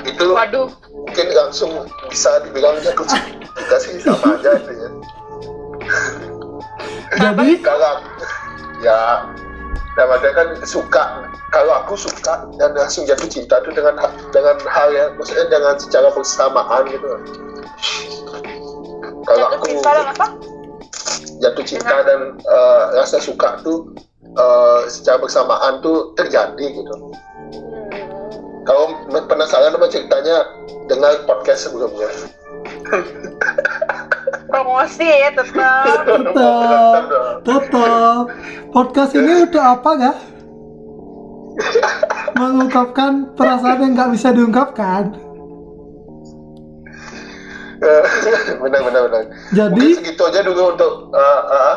[0.01, 0.73] Itu waduh.
[0.89, 4.89] mungkin langsung bisa dibilang jatuh cinta sih sama aja itu ya.
[7.13, 7.61] Jadi?
[7.61, 7.93] Kalau
[8.81, 8.99] ya
[9.93, 11.29] dan makanya kan suka.
[11.53, 14.01] Kalau aku suka dan langsung jatuh cinta itu dengan
[14.33, 17.05] dengan hal yang maksudnya dengan secara bersamaan gitu.
[19.29, 20.27] Kalau jatuh aku cinta dan apa?
[21.39, 23.93] jatuh cinta dan eh, rasa suka tuh
[24.35, 26.93] eh, secara bersamaan tuh terjadi gitu.
[28.67, 30.45] Kalau penasaran sama ceritanya
[30.85, 32.09] dengar podcast sebelumnya.
[34.49, 36.05] Promosi ya tetap.
[36.05, 37.03] Tetap
[37.45, 38.23] tetap.
[38.69, 40.17] Podcast ini udah apa gak
[42.39, 45.03] mengungkapkan perasaan yang nggak bisa diungkapkan.
[48.59, 49.23] Benar benar benar.
[49.55, 51.75] Jadi mungkin segitu aja dulu untuk eh, eh,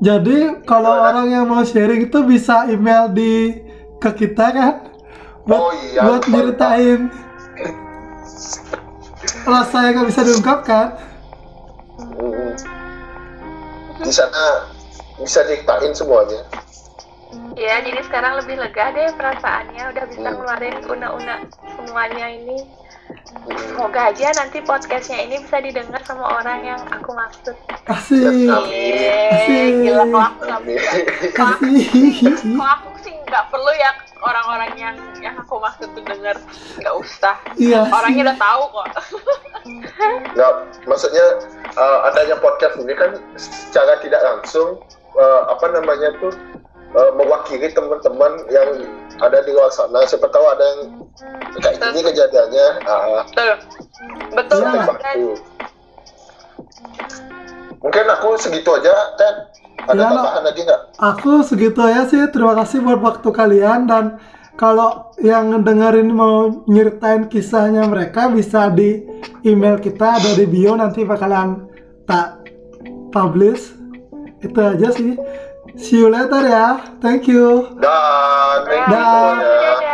[0.00, 1.08] Jadi kalau Gimana?
[1.12, 3.60] orang yang mau sharing itu bisa email di
[4.00, 4.74] ke kita kan
[5.44, 7.00] buat Oh iya, buat lupa, nyeritain
[9.42, 10.86] rasa yang nggak bisa diungkapkan.
[12.00, 12.52] mm,
[14.00, 14.72] di sana
[15.18, 16.40] bisa diceritain semuanya
[17.52, 20.32] ya jadi sekarang lebih lega deh perasaannya udah bisa Hmm.
[20.32, 21.36] ngeluarin una-una
[21.76, 22.79] semuanya ini Hmm.
[23.30, 27.56] Semoga aja nanti podcastnya ini bisa didengar sama orang yang aku maksud.
[27.86, 28.18] Asik,
[28.66, 31.32] Yeay, gila asik.
[31.34, 31.56] kalau
[32.60, 36.36] aku sih nggak perlu ya orang-orang yang yang aku maksud tuh denger.
[36.82, 37.36] Nggak usah.
[37.56, 37.86] Iya.
[37.88, 38.88] orangnya udah tahu kok.
[40.34, 40.52] Nggak,
[40.86, 41.26] maksudnya
[41.70, 44.82] eh, adanya podcast ini kan secara tidak langsung
[45.14, 46.34] eh, apa namanya tuh
[46.90, 48.68] eh, mewakili teman-teman yang
[49.20, 50.02] ada di luar sana.
[50.08, 50.80] Siapa tahu ada yang
[51.60, 52.66] kayak gini kejadiannya.
[52.88, 53.50] Ah, betul
[54.34, 55.22] betul waktu.
[57.80, 59.36] Mungkin aku segitu aja, Ted.
[59.88, 60.82] Ada Iya, tambahan lagi nggak?
[61.00, 62.20] Aku segitu ya sih.
[62.28, 64.20] Terima kasih buat waktu kalian dan
[64.60, 69.00] kalau yang ngedengerin mau nyeritain kisahnya mereka bisa di
[69.40, 71.64] email kita ada di bio nanti bakalan
[72.04, 72.44] tak
[73.08, 73.72] publish.
[74.44, 75.16] Itu aja sih.
[75.80, 76.76] See you later ya.
[77.00, 77.72] Thank you.
[77.80, 79.89] Dan, thank you dadah